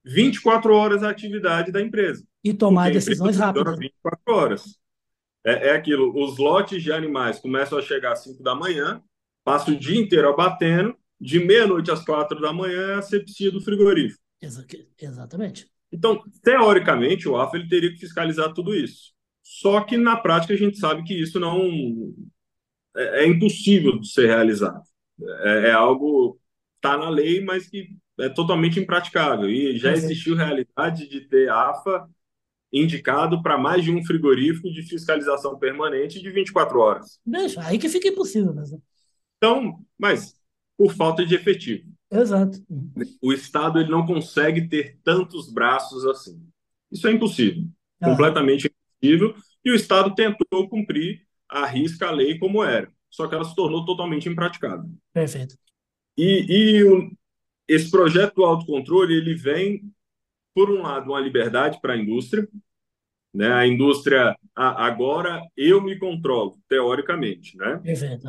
24 0.04 0.74
horas 0.74 1.02
a 1.02 1.08
atividade 1.08 1.72
da 1.72 1.80
empresa. 1.80 2.22
E 2.44 2.52
tomar 2.52 2.90
decisões 2.90 3.36
rápidas. 3.38 3.78
24 3.78 4.34
horas. 4.34 4.78
É, 5.44 5.68
é 5.68 5.72
aquilo, 5.72 6.12
os 6.22 6.38
lotes 6.38 6.82
de 6.82 6.92
animais 6.92 7.38
começam 7.40 7.78
a 7.78 7.82
chegar 7.82 8.12
às 8.12 8.22
5 8.22 8.42
da 8.42 8.54
manhã, 8.54 9.02
passa 9.44 9.70
o 9.70 9.76
dia 9.76 10.00
inteiro 10.00 10.28
abatendo, 10.28 10.96
de 11.20 11.38
meia-noite 11.38 11.90
às 11.90 12.04
quatro 12.04 12.40
da 12.40 12.52
manhã 12.52 12.92
é 12.92 12.94
a 12.94 13.02
sepsia 13.02 13.50
do 13.50 13.60
frigorífico. 13.60 14.20
Exa 14.40 14.66
exatamente. 15.00 15.68
Então, 15.92 16.22
teoricamente, 16.42 17.28
o 17.28 17.36
AFA 17.36 17.56
ele 17.56 17.68
teria 17.68 17.90
que 17.92 17.98
fiscalizar 17.98 18.52
tudo 18.52 18.74
isso. 18.74 19.12
Só 19.42 19.82
que, 19.82 19.96
na 19.96 20.16
prática, 20.16 20.54
a 20.54 20.56
gente 20.56 20.78
sabe 20.78 21.04
que 21.04 21.14
isso 21.14 21.38
não 21.38 22.14
é, 22.96 23.24
é 23.24 23.26
impossível 23.26 23.98
de 23.98 24.08
ser 24.08 24.26
realizado. 24.26 24.82
É, 25.20 25.68
é 25.68 25.72
algo 25.72 26.40
está 26.76 26.98
na 26.98 27.08
lei, 27.08 27.40
mas 27.40 27.68
que 27.68 27.96
é 28.18 28.28
totalmente 28.28 28.80
impraticável. 28.80 29.48
E 29.48 29.78
já 29.78 29.92
existiu 29.92 30.34
realidade 30.34 31.08
de 31.08 31.20
ter 31.20 31.48
AFA 31.48 32.08
indicado 32.72 33.42
para 33.42 33.58
mais 33.58 33.84
de 33.84 33.90
um 33.90 34.04
frigorífico 34.04 34.70
de 34.72 34.82
fiscalização 34.82 35.58
permanente 35.58 36.20
de 36.20 36.30
24 36.30 36.78
horas. 36.78 37.20
Deixa, 37.24 37.60
aí 37.62 37.78
que 37.78 37.88
fica 37.88 38.08
impossível 38.08 38.54
mesmo. 38.54 38.82
Então, 39.36 39.78
mas 39.98 40.34
por 40.76 40.94
falta 40.94 41.24
de 41.24 41.34
efetivo. 41.34 41.92
Exato. 42.10 42.62
O 43.20 43.32
Estado 43.32 43.78
ele 43.78 43.90
não 43.90 44.06
consegue 44.06 44.68
ter 44.68 44.98
tantos 45.02 45.50
braços 45.50 46.04
assim. 46.06 46.40
Isso 46.90 47.06
é 47.08 47.12
impossível. 47.12 47.64
Ah. 48.00 48.10
Completamente 48.10 48.70
impossível. 49.00 49.34
E 49.64 49.70
o 49.70 49.74
Estado 49.74 50.14
tentou 50.14 50.68
cumprir 50.68 51.26
a 51.48 51.66
risca 51.66 52.08
a 52.08 52.10
lei 52.10 52.38
como 52.38 52.62
era. 52.62 52.90
Só 53.10 53.26
que 53.26 53.34
ela 53.34 53.44
se 53.44 53.54
tornou 53.54 53.84
totalmente 53.84 54.28
impraticável. 54.28 54.90
Perfeito. 55.12 55.54
E, 56.16 56.46
e 56.48 56.84
o, 56.84 57.10
esse 57.68 57.90
projeto 57.90 58.34
do 58.36 58.44
autocontrole 58.44 59.14
ele 59.14 59.34
vem, 59.34 59.82
por 60.54 60.70
um 60.70 60.82
lado, 60.82 61.10
uma 61.10 61.20
liberdade 61.20 61.80
para 61.80 61.94
a 61.94 61.96
indústria. 61.96 62.48
Né? 63.32 63.52
A 63.52 63.66
indústria, 63.66 64.36
agora 64.54 65.42
eu 65.56 65.80
me 65.80 65.98
controlo, 65.98 66.58
teoricamente. 66.68 67.56
Né? 67.56 67.80
Perfeito. 67.82 68.28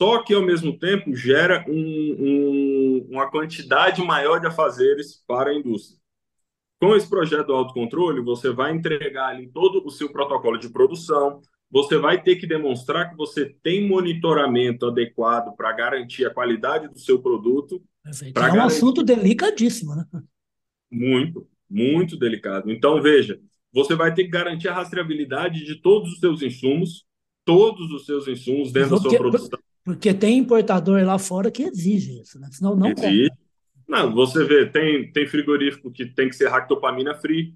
Só 0.00 0.22
que, 0.22 0.32
ao 0.32 0.42
mesmo 0.42 0.78
tempo, 0.78 1.14
gera 1.14 1.64
um, 1.68 1.72
um, 1.72 3.08
uma 3.10 3.30
quantidade 3.30 4.00
maior 4.02 4.38
de 4.38 4.46
afazeres 4.46 5.22
para 5.26 5.50
a 5.50 5.54
indústria. 5.54 5.98
Com 6.80 6.94
esse 6.94 7.08
projeto 7.08 7.48
do 7.48 7.54
autocontrole, 7.54 8.20
você 8.22 8.50
vai 8.50 8.72
entregar 8.72 9.30
ali 9.30 9.48
todo 9.48 9.84
o 9.84 9.90
seu 9.90 10.12
protocolo 10.12 10.56
de 10.56 10.68
produção, 10.68 11.40
você 11.68 11.98
vai 11.98 12.22
ter 12.22 12.36
que 12.36 12.46
demonstrar 12.46 13.10
que 13.10 13.16
você 13.16 13.46
tem 13.62 13.88
monitoramento 13.88 14.86
adequado 14.86 15.54
para 15.56 15.72
garantir 15.72 16.24
a 16.24 16.32
qualidade 16.32 16.88
do 16.88 16.98
seu 16.98 17.20
produto. 17.20 17.82
É 18.06 18.10
um 18.28 18.32
garantir... 18.32 18.58
assunto 18.60 19.02
delicadíssimo, 19.02 19.96
né? 19.96 20.04
Muito, 20.90 21.46
muito 21.68 22.16
delicado. 22.16 22.70
Então, 22.70 23.00
veja, 23.00 23.40
você 23.72 23.94
vai 23.94 24.12
ter 24.14 24.24
que 24.24 24.30
garantir 24.30 24.68
a 24.68 24.74
rastreabilidade 24.74 25.64
de 25.64 25.76
todos 25.76 26.12
os 26.12 26.20
seus 26.20 26.42
insumos, 26.42 27.06
todos 27.44 27.90
os 27.92 28.06
seus 28.06 28.26
insumos 28.26 28.72
dentro 28.72 28.90
da 28.90 28.98
sua 28.98 29.16
produção. 29.16 29.58
Porque 29.84 30.12
tem 30.12 30.38
importador 30.38 31.02
lá 31.04 31.18
fora 31.18 31.50
que 31.50 31.62
exige 31.62 32.20
isso, 32.20 32.38
né? 32.38 32.48
Senão 32.50 32.76
não 32.76 32.90
exige. 32.90 33.30
Não, 33.88 34.14
você 34.14 34.44
vê, 34.44 34.66
tem, 34.66 35.10
tem 35.12 35.26
frigorífico 35.26 35.90
que 35.90 36.04
tem 36.04 36.28
que 36.28 36.36
ser 36.36 36.48
ractopamina 36.48 37.14
free, 37.14 37.54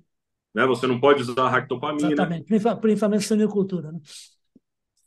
né? 0.55 0.65
Você 0.67 0.87
não 0.87 0.99
pode 0.99 1.23
usar 1.23 1.49
ractopamina. 1.51 2.13
Exatamente, 2.13 2.47
principalmente 2.81 3.25
suinocultura. 3.25 3.93
Né? 3.93 4.01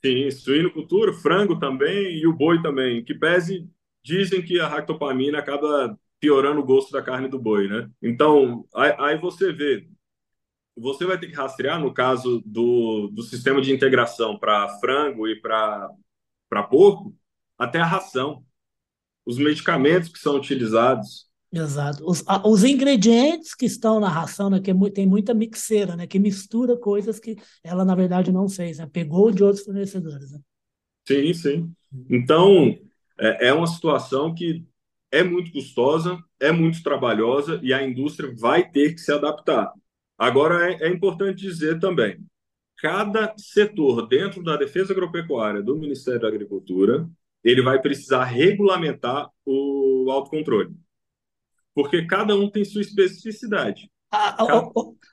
Sim, 0.03 0.29
suinocultura, 0.29 1.13
frango 1.13 1.57
também 1.57 2.15
e 2.15 2.27
o 2.27 2.33
boi 2.33 2.61
também. 2.61 3.03
Que 3.03 3.15
pese, 3.15 3.67
dizem 4.03 4.43
que 4.43 4.59
a 4.59 4.67
ractopamina 4.67 5.39
acaba 5.39 5.97
piorando 6.25 6.59
o 6.59 6.65
gosto 6.65 6.91
da 6.91 7.03
carne 7.03 7.27
do 7.27 7.37
boi, 7.37 7.67
né? 7.67 7.87
Então, 8.01 8.65
aí, 8.73 8.95
aí 8.97 9.17
você 9.19 9.53
vê, 9.53 9.87
você 10.75 11.05
vai 11.05 11.19
ter 11.19 11.27
que 11.27 11.35
rastrear, 11.35 11.79
no 11.79 11.93
caso 11.93 12.41
do, 12.43 13.11
do 13.13 13.21
sistema 13.21 13.61
de 13.61 13.71
integração 13.71 14.39
para 14.39 14.67
frango 14.79 15.27
e 15.27 15.39
para 15.39 15.93
porco, 16.67 17.15
até 17.59 17.79
a 17.79 17.85
ração, 17.85 18.43
os 19.23 19.37
medicamentos 19.37 20.09
que 20.09 20.17
são 20.17 20.35
utilizados, 20.35 21.29
Exato. 21.53 22.03
Os, 22.05 22.21
os 22.43 22.65
ingredientes 22.65 23.55
que 23.55 23.65
estão 23.65 23.97
na 23.97 24.09
ração, 24.09 24.49
né, 24.49 24.59
que 24.59 24.71
é, 24.71 24.73
tem 24.89 25.07
muita 25.07 25.33
mixeira, 25.33 25.95
né, 25.95 26.05
que 26.05 26.19
mistura 26.19 26.75
coisas 26.75 27.17
que 27.17 27.37
ela, 27.63 27.85
na 27.85 27.95
verdade, 27.95 28.29
não 28.29 28.49
fez, 28.49 28.79
né, 28.79 28.89
pegou 28.91 29.31
de 29.31 29.41
outros 29.41 29.63
fornecedores. 29.63 30.31
Né? 30.33 30.39
Sim, 31.07 31.33
sim. 31.33 31.71
Então, 32.09 32.77
é, 33.17 33.47
é 33.47 33.53
uma 33.53 33.67
situação 33.67 34.35
que 34.35 34.65
é 35.11 35.23
muito 35.23 35.51
custosa, 35.51 36.17
é 36.39 36.51
muito 36.51 36.81
trabalhosa 36.83 37.59
e 37.63 37.73
a 37.73 37.83
indústria 37.83 38.33
vai 38.37 38.69
ter 38.69 38.93
que 38.93 39.01
se 39.01 39.11
adaptar. 39.11 39.71
Agora, 40.17 40.71
é, 40.71 40.87
é 40.87 40.89
importante 40.89 41.41
dizer 41.41 41.79
também, 41.79 42.19
cada 42.77 43.33
setor 43.37 44.07
dentro 44.07 44.43
da 44.43 44.57
defesa 44.57 44.93
agropecuária 44.93 45.61
do 45.61 45.77
Ministério 45.77 46.21
da 46.21 46.27
Agricultura, 46.27 47.07
ele 47.43 47.61
vai 47.61 47.81
precisar 47.81 48.25
regulamentar 48.25 49.29
o 49.45 50.07
autocontrole 50.09 50.75
porque 51.75 52.05
cada 52.05 52.33
um 52.35 52.49
tem 52.49 52.63
sua 52.63 52.81
especificidade. 52.81 53.91
A, 54.09 54.41
a, 54.41 54.71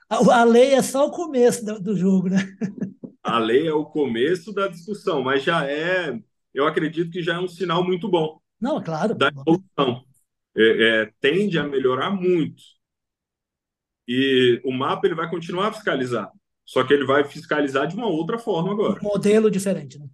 a, 0.09 0.41
a 0.41 0.43
lei 0.45 0.73
é 0.73 0.81
só 0.81 1.05
o 1.05 1.11
começo 1.11 1.65
do, 1.65 1.79
do, 1.79 1.95
jogo, 1.95 2.29
né? 2.29 2.37
A 3.21 3.39
lei 3.39 3.67
é 3.67 3.73
o 3.73 3.85
começo 3.85 4.51
da 4.51 4.67
discussão, 4.67 5.23
mas 5.23 5.43
já 5.43 5.65
é, 5.65 6.19
eu 6.53 6.67
acredito 6.67 7.09
que 7.09 7.23
já 7.23 7.35
é 7.35 7.39
um 7.39 7.47
sinal 7.47 7.81
muito 7.81 8.09
bom. 8.09 8.41
Não, 8.63 8.79
é 8.79 8.83
claro. 8.83 9.13
Da 9.13 9.27
evolução. 9.27 10.05
É, 10.55 11.01
é, 11.01 11.11
tende 11.19 11.59
a 11.59 11.67
melhorar 11.67 12.11
muito. 12.11 12.63
E 14.07 14.61
o 14.63 14.71
mapa 14.71 15.05
ele 15.05 15.15
vai 15.15 15.29
continuar 15.29 15.67
a 15.67 15.73
fiscalizar, 15.73 16.31
só 16.65 16.81
que 16.85 16.93
ele 16.93 17.05
vai 17.05 17.25
fiscalizar 17.25 17.87
de 17.87 17.95
uma 17.95 18.07
outra 18.07 18.39
forma 18.39 18.71
agora. 18.71 19.01
Um 19.01 19.03
modelo 19.03 19.51
diferente, 19.51 19.99
né? 19.99 20.07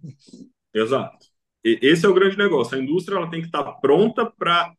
Exato. 0.74 1.26
E 1.64 1.78
esse 1.80 2.04
é 2.04 2.08
o 2.08 2.14
grande 2.14 2.36
negócio. 2.36 2.76
A 2.76 2.80
indústria 2.80 3.16
ela 3.16 3.30
tem 3.30 3.40
que 3.40 3.46
estar 3.46 3.62
pronta 3.74 4.28
para 4.28 4.74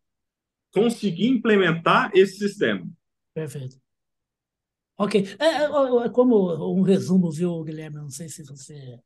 conseguir 0.74 1.28
implementar 1.28 2.12
esse 2.14 2.40
sistema. 2.40 2.86
Perfeito. 3.34 3.78
Ok. 4.98 5.36
É, 5.40 5.46
é, 5.46 5.64
é, 5.64 6.10
como 6.10 6.78
um 6.78 6.82
resumo, 6.82 7.32
viu, 7.32 7.64
Guilherme? 7.64 7.98
Não 7.98 8.10
sei 8.10 8.28
se 8.28 8.44
você, 8.44 9.00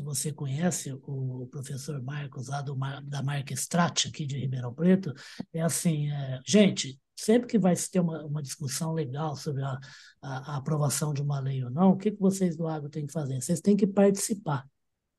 se 0.00 0.04
você 0.04 0.32
conhece 0.32 0.92
o 1.02 1.46
professor 1.50 2.02
Marcos, 2.02 2.48
lá 2.48 2.62
do, 2.62 2.74
da 3.04 3.22
marca 3.22 3.52
Strat, 3.52 4.06
aqui 4.08 4.24
de 4.24 4.38
Ribeirão 4.38 4.72
Preto. 4.72 5.12
É 5.52 5.60
assim, 5.60 6.10
é, 6.10 6.40
gente, 6.46 6.98
sempre 7.14 7.46
que 7.46 7.58
vai 7.58 7.74
ter 7.76 8.00
uma, 8.00 8.24
uma 8.24 8.42
discussão 8.42 8.92
legal 8.92 9.36
sobre 9.36 9.62
a, 9.62 9.78
a, 10.22 10.52
a, 10.52 10.56
aprovação 10.56 11.12
de 11.12 11.20
uma 11.20 11.38
lei 11.38 11.62
ou 11.62 11.70
não, 11.70 11.90
o 11.90 11.96
que, 11.96 12.10
que 12.10 12.20
vocês 12.20 12.56
do 12.56 12.66
agro 12.66 12.88
têm 12.88 13.06
que 13.06 13.12
fazer? 13.12 13.40
Vocês 13.40 13.60
têm 13.60 13.76
que 13.76 13.86
participar. 13.86 14.66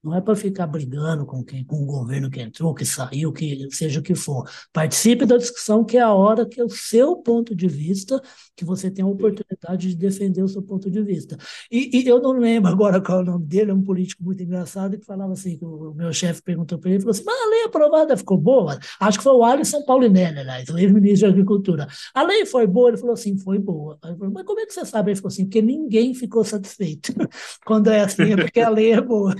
Não 0.03 0.15
é 0.15 0.21
para 0.21 0.35
ficar 0.35 0.65
brigando 0.65 1.25
com 1.25 1.43
quem, 1.43 1.63
com 1.63 1.83
o 1.83 1.85
governo 1.85 2.29
que 2.29 2.41
entrou, 2.41 2.73
que 2.73 2.85
saiu, 2.85 3.31
que 3.31 3.67
seja 3.71 3.99
o 3.99 4.03
que 4.03 4.15
for. 4.15 4.49
Participe 4.73 5.25
da 5.25 5.37
discussão, 5.37 5.83
que 5.83 5.97
é 5.97 6.01
a 6.01 6.13
hora 6.13 6.45
que 6.45 6.59
é 6.59 6.63
o 6.63 6.69
seu 6.69 7.17
ponto 7.17 7.55
de 7.55 7.67
vista, 7.67 8.19
que 8.55 8.65
você 8.65 8.89
tem 8.89 9.05
a 9.05 9.07
oportunidade 9.07 9.89
de 9.89 9.95
defender 9.95 10.41
o 10.41 10.47
seu 10.47 10.63
ponto 10.63 10.89
de 10.89 11.03
vista. 11.03 11.37
E, 11.71 11.99
e 11.99 12.07
eu 12.07 12.19
não 12.19 12.31
lembro 12.31 12.71
agora 12.71 12.99
qual 12.99 13.19
é 13.19 13.21
o 13.21 13.25
nome 13.25 13.45
dele, 13.45 13.71
é 13.71 13.73
um 13.73 13.83
político 13.83 14.23
muito 14.23 14.41
engraçado 14.41 14.97
que 14.97 15.05
falava 15.05 15.33
assim, 15.33 15.59
o 15.61 15.93
meu 15.93 16.11
chefe 16.11 16.41
perguntou 16.41 16.79
para 16.79 16.89
ele, 16.89 16.99
falou 16.99 17.11
assim, 17.11 17.23
mas 17.23 17.39
a 17.39 17.49
lei 17.49 17.63
aprovada 17.65 18.17
ficou 18.17 18.37
boa? 18.37 18.79
Acho 18.99 19.17
que 19.19 19.23
foi 19.23 19.33
o 19.33 19.43
Alisson 19.43 19.83
Paulinelli, 19.83 20.39
aliás, 20.39 20.67
o 20.69 20.77
ex-ministro 20.77 21.27
da 21.27 21.33
Agricultura. 21.33 21.87
A 22.13 22.23
lei 22.23 22.45
foi 22.45 22.65
boa? 22.65 22.89
Ele 22.89 22.97
falou 22.97 23.13
assim, 23.13 23.37
foi 23.37 23.59
boa. 23.59 23.99
Falei, 24.01 24.17
mas 24.33 24.43
como 24.45 24.59
é 24.59 24.65
que 24.65 24.73
você 24.73 24.85
sabe? 24.85 25.11
Ele 25.11 25.17
falou 25.17 25.31
assim, 25.31 25.45
porque 25.45 25.61
ninguém 25.61 26.13
ficou 26.13 26.43
satisfeito. 26.43 27.13
Quando 27.65 27.89
é 27.89 28.01
assim, 28.01 28.33
é 28.33 28.35
porque 28.35 28.59
a 28.59 28.69
lei 28.69 28.93
é 28.93 29.01
boa. 29.01 29.35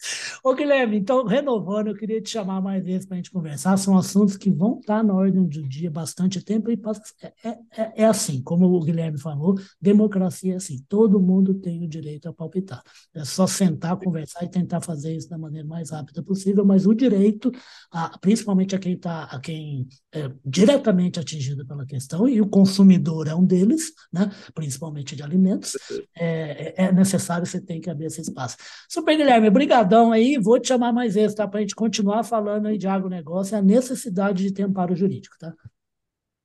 Ô, 0.42 0.54
Guilherme, 0.54 0.98
então, 0.98 1.24
renovando, 1.24 1.88
eu 1.88 1.94
queria 1.94 2.20
te 2.20 2.30
chamar 2.30 2.60
mais 2.60 2.84
vezes 2.84 3.06
para 3.06 3.16
a 3.16 3.18
gente 3.18 3.30
conversar. 3.30 3.76
São 3.76 3.96
assuntos 3.96 4.36
que 4.36 4.50
vão 4.50 4.78
estar 4.78 5.02
na 5.02 5.14
ordem 5.14 5.44
do 5.44 5.62
dia 5.62 5.90
bastante 5.90 6.42
tempo 6.42 6.70
e 6.70 6.80
é, 7.22 7.32
é, 7.44 7.48
é, 7.76 7.92
é, 8.02 8.04
assim, 8.04 8.42
como 8.42 8.66
o 8.66 8.80
Guilherme 8.80 9.18
falou, 9.18 9.58
democracia 9.80 10.54
é 10.54 10.56
assim, 10.56 10.84
todo 10.88 11.20
mundo 11.20 11.54
tem 11.54 11.84
o 11.84 11.88
direito 11.88 12.28
a 12.28 12.32
palpitar. 12.32 12.82
É 13.14 13.24
só 13.24 13.46
sentar, 13.46 13.96
conversar 13.96 14.44
e 14.44 14.48
tentar 14.48 14.80
fazer 14.80 15.14
isso 15.14 15.28
da 15.28 15.38
maneira 15.38 15.66
mais 15.66 15.90
rápida 15.90 16.22
possível, 16.22 16.64
mas 16.64 16.86
o 16.86 16.94
direito, 16.94 17.52
a, 17.90 18.18
principalmente 18.18 18.74
a 18.74 18.78
quem 18.78 18.94
está, 18.94 19.24
a 19.24 19.38
quem 19.38 19.86
é 20.12 20.30
diretamente 20.44 21.20
atingido 21.20 21.66
pela 21.66 21.84
questão, 21.84 22.28
e 22.28 22.40
o 22.40 22.48
consumidor 22.48 23.28
é 23.28 23.34
um 23.34 23.44
deles, 23.44 23.92
né, 24.12 24.30
principalmente 24.54 25.14
de 25.14 25.22
alimentos, 25.22 25.76
é, 26.16 26.84
é 26.84 26.92
necessário, 26.92 27.46
você 27.46 27.60
tem 27.60 27.80
que 27.80 27.90
abrir 27.90 28.06
esse 28.06 28.20
espaço. 28.20 28.56
Super 28.88 29.16
Guilherme, 29.16 29.48
obrigado 29.48 29.89
aí, 30.12 30.38
vou 30.38 30.58
te 30.58 30.68
chamar 30.68 30.92
mais 30.92 31.14
vezes, 31.14 31.34
tá? 31.34 31.46
Para 31.46 31.58
a 31.58 31.62
gente 31.62 31.74
continuar 31.74 32.22
falando 32.22 32.66
aí 32.66 32.78
de 32.78 32.86
agronegócio 32.86 33.54
e 33.54 33.58
a 33.58 33.62
necessidade 33.62 34.42
de 34.42 34.52
ter 34.52 34.62
amparo 34.62 34.94
jurídico, 34.94 35.36
tá? 35.38 35.54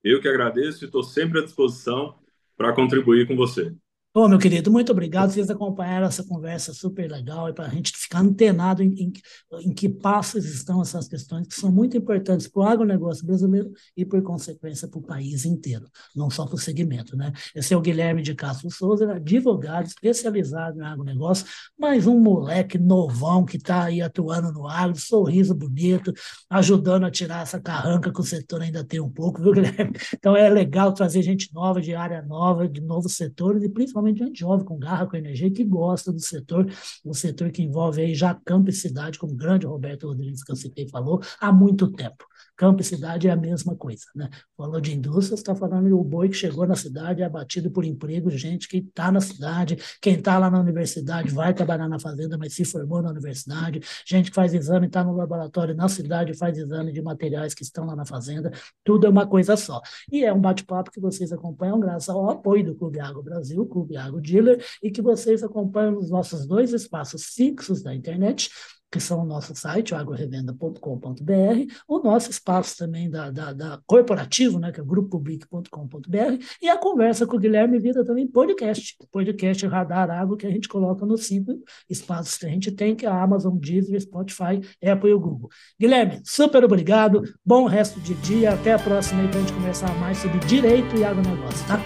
Eu 0.03 0.21
que 0.21 0.27
agradeço 0.27 0.83
e 0.83 0.85
estou 0.85 1.03
sempre 1.03 1.39
à 1.39 1.43
disposição 1.43 2.15
para 2.55 2.73
contribuir 2.73 3.27
com 3.27 3.35
você. 3.35 3.73
Bom, 4.15 4.29
meu 4.29 4.39
querido, 4.39 4.71
muito 4.71 4.93
obrigado. 4.93 5.29
Vocês 5.33 5.49
acompanharam 5.49 6.07
essa 6.07 6.23
conversa 6.23 6.73
super 6.73 7.11
legal 7.11 7.49
e 7.49 7.53
para 7.53 7.65
a 7.65 7.69
gente 7.69 7.91
ficar 7.91 8.19
antenado 8.19 8.81
em, 8.81 8.93
em, 8.93 9.13
em, 9.59 9.73
que 9.73 9.89
passos 9.89 10.45
estão 10.45 10.81
essas 10.81 11.09
questões 11.09 11.45
que 11.45 11.53
são 11.53 11.69
muito 11.69 11.97
importantes 11.97 12.47
para 12.47 12.61
o 12.61 12.65
agronegócio 12.65 13.25
brasileiro 13.25 13.73
e, 13.97 14.05
por 14.05 14.23
consequência, 14.23 14.87
para 14.87 14.99
o 14.99 15.03
país 15.03 15.43
inteiro, 15.43 15.85
não 16.15 16.29
só 16.29 16.45
para 16.45 16.55
o 16.55 16.57
segmento. 16.57 17.17
Né? 17.17 17.33
Esse 17.53 17.73
é 17.73 17.77
o 17.77 17.81
Guilherme 17.81 18.21
de 18.21 18.33
Castro 18.33 18.71
Souza, 18.71 19.11
advogado 19.11 19.87
especializado 19.87 20.79
em 20.79 20.85
agronegócio, 20.85 21.45
mais 21.77 22.07
um 22.07 22.17
moleque 22.17 22.77
novão 22.77 23.43
que 23.43 23.57
está 23.57 23.83
aí 23.83 24.01
atuando 24.01 24.49
no 24.53 24.65
agro, 24.65 24.97
sorriso 24.97 25.53
bonito, 25.53 26.13
ajudando 26.49 27.05
a 27.05 27.11
tirar 27.11 27.41
essa 27.41 27.59
carranca 27.59 28.13
que 28.13 28.21
o 28.21 28.23
setor 28.23 28.61
ainda 28.61 28.81
tem 28.81 29.01
um 29.01 29.09
pouco, 29.09 29.41
viu, 29.41 29.51
Guilherme? 29.51 29.91
Então 30.13 30.37
é 30.37 30.49
legal 30.49 30.93
trazer 30.93 31.21
gente 31.21 31.53
nova, 31.53 31.81
de 31.81 31.93
área 31.93 32.21
nova, 32.21 32.65
de 32.65 32.79
novos 32.79 33.17
setores 33.17 33.61
e 33.61 33.67
principalmente 33.67 34.04
gente 34.13 34.39
jovem, 34.39 34.65
com 34.65 34.77
garra, 34.77 35.07
com 35.07 35.15
energia, 35.17 35.51
que 35.51 35.63
gosta 35.63 36.11
do 36.11 36.19
setor, 36.19 36.69
um 37.05 37.13
setor 37.13 37.51
que 37.51 37.61
envolve 37.61 38.01
aí 38.01 38.13
já 38.13 38.33
campo 38.33 38.69
e 38.69 38.73
cidade, 38.73 39.17
como 39.19 39.33
o 39.33 39.35
grande 39.35 39.65
Roberto 39.65 40.07
Rodrigues 40.07 40.43
que 40.43 40.51
eu 40.51 40.55
citei 40.55 40.87
falou, 40.89 41.21
há 41.39 41.51
muito 41.51 41.91
tempo. 41.91 42.25
Campo 42.55 42.81
e 42.81 42.85
cidade 42.85 43.27
é 43.27 43.31
a 43.31 43.35
mesma 43.35 43.75
coisa. 43.75 44.05
Né? 44.15 44.29
Falou 44.57 44.79
de 44.79 44.95
indústria, 44.95 45.35
está 45.35 45.55
falando 45.55 45.89
do 45.89 46.03
boi 46.03 46.29
que 46.29 46.35
chegou 46.35 46.65
na 46.65 46.75
cidade, 46.75 47.21
é 47.21 47.25
abatido 47.25 47.69
por 47.69 47.83
emprego, 47.83 48.29
gente 48.29 48.67
que 48.67 48.77
está 48.77 49.11
na 49.11 49.19
cidade, 49.19 49.77
quem 50.01 50.15
está 50.15 50.37
lá 50.37 50.49
na 50.49 50.59
universidade 50.59 51.29
vai 51.31 51.53
trabalhar 51.53 51.89
na 51.89 51.99
fazenda, 51.99 52.37
mas 52.37 52.53
se 52.53 52.63
formou 52.63 53.01
na 53.01 53.09
universidade, 53.09 53.81
gente 54.05 54.29
que 54.29 54.35
faz 54.35 54.53
exame, 54.53 54.87
está 54.87 55.03
no 55.03 55.15
laboratório 55.15 55.75
na 55.75 55.89
cidade, 55.89 56.33
faz 56.33 56.57
exame 56.57 56.91
de 56.91 57.01
materiais 57.01 57.53
que 57.53 57.63
estão 57.63 57.85
lá 57.85 57.95
na 57.95 58.05
fazenda, 58.05 58.51
tudo 58.83 59.05
é 59.05 59.09
uma 59.09 59.27
coisa 59.27 59.57
só. 59.57 59.81
E 60.11 60.23
é 60.23 60.33
um 60.33 60.39
bate-papo 60.39 60.91
que 60.91 60.99
vocês 60.99 61.31
acompanham 61.31 61.79
graças 61.79 62.09
ao 62.09 62.29
apoio 62.29 62.65
do 62.65 62.75
Clube 62.75 62.99
Água 62.99 63.21
Brasil, 63.21 63.65
Clube 63.65 63.97
Água 63.97 64.21
Dealer, 64.21 64.63
e 64.81 64.91
que 64.91 65.01
vocês 65.01 65.43
acompanham 65.43 65.93
nos 65.93 66.09
nossos 66.09 66.45
dois 66.45 66.73
espaços 66.73 67.25
fixos 67.25 67.81
da 67.81 67.93
internet, 67.93 68.49
que 68.95 68.99
são 69.01 69.23
o 69.23 69.25
nosso 69.25 69.53
site, 69.53 69.93
o 69.93 69.97
agrorevenda.com.br, 69.97 71.73
o 71.85 71.99
nosso 71.99 72.31
espaço 72.31 72.77
também 72.77 73.09
da, 73.09 73.29
da, 73.29 73.51
da, 73.51 73.81
corporativo, 73.85 74.57
né, 74.57 74.71
que 74.71 74.79
é 74.79 74.83
grupopublic.com.br, 74.85 76.45
e 76.61 76.69
a 76.69 76.77
conversa 76.77 77.27
com 77.27 77.35
o 77.35 77.39
Guilherme 77.39 77.77
Vida 77.77 78.05
também 78.05 78.25
podcast, 78.25 78.95
podcast 79.11 79.67
Radar 79.67 80.09
Água, 80.09 80.37
que 80.37 80.47
a 80.47 80.49
gente 80.49 80.69
coloca 80.69 81.05
nos 81.05 81.25
cinco 81.25 81.61
espaços 81.89 82.37
que 82.37 82.45
a 82.45 82.49
gente 82.49 82.71
tem, 82.71 82.95
que 82.95 83.05
é 83.05 83.09
a 83.09 83.21
Amazon, 83.21 83.57
Deezer, 83.57 83.99
Spotify, 83.99 84.61
Apple 84.81 85.09
e 85.09 85.13
o 85.13 85.19
Google. 85.19 85.49
Guilherme, 85.77 86.21
super 86.23 86.63
obrigado, 86.63 87.21
bom 87.45 87.65
resto 87.65 87.99
de 87.99 88.13
dia, 88.13 88.53
até 88.53 88.71
a 88.71 88.79
próxima 88.79 89.23
aí 89.23 89.27
para 89.27 89.39
a 89.39 89.41
gente 89.41 89.51
conversar 89.51 89.93
mais 89.99 90.19
sobre 90.19 90.39
direito 90.45 90.95
e 90.95 91.03
agronegócio, 91.03 91.67
tá? 91.67 91.81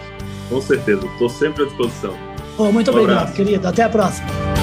Com 0.48 0.62
certeza, 0.62 1.04
estou 1.08 1.28
sempre 1.28 1.64
à 1.64 1.66
disposição. 1.66 2.14
Oh, 2.56 2.72
muito 2.72 2.92
um 2.92 2.94
obrigado, 2.94 3.18
abraço. 3.18 3.34
querido, 3.34 3.68
até 3.68 3.82
a 3.82 3.90
próxima. 3.90 4.59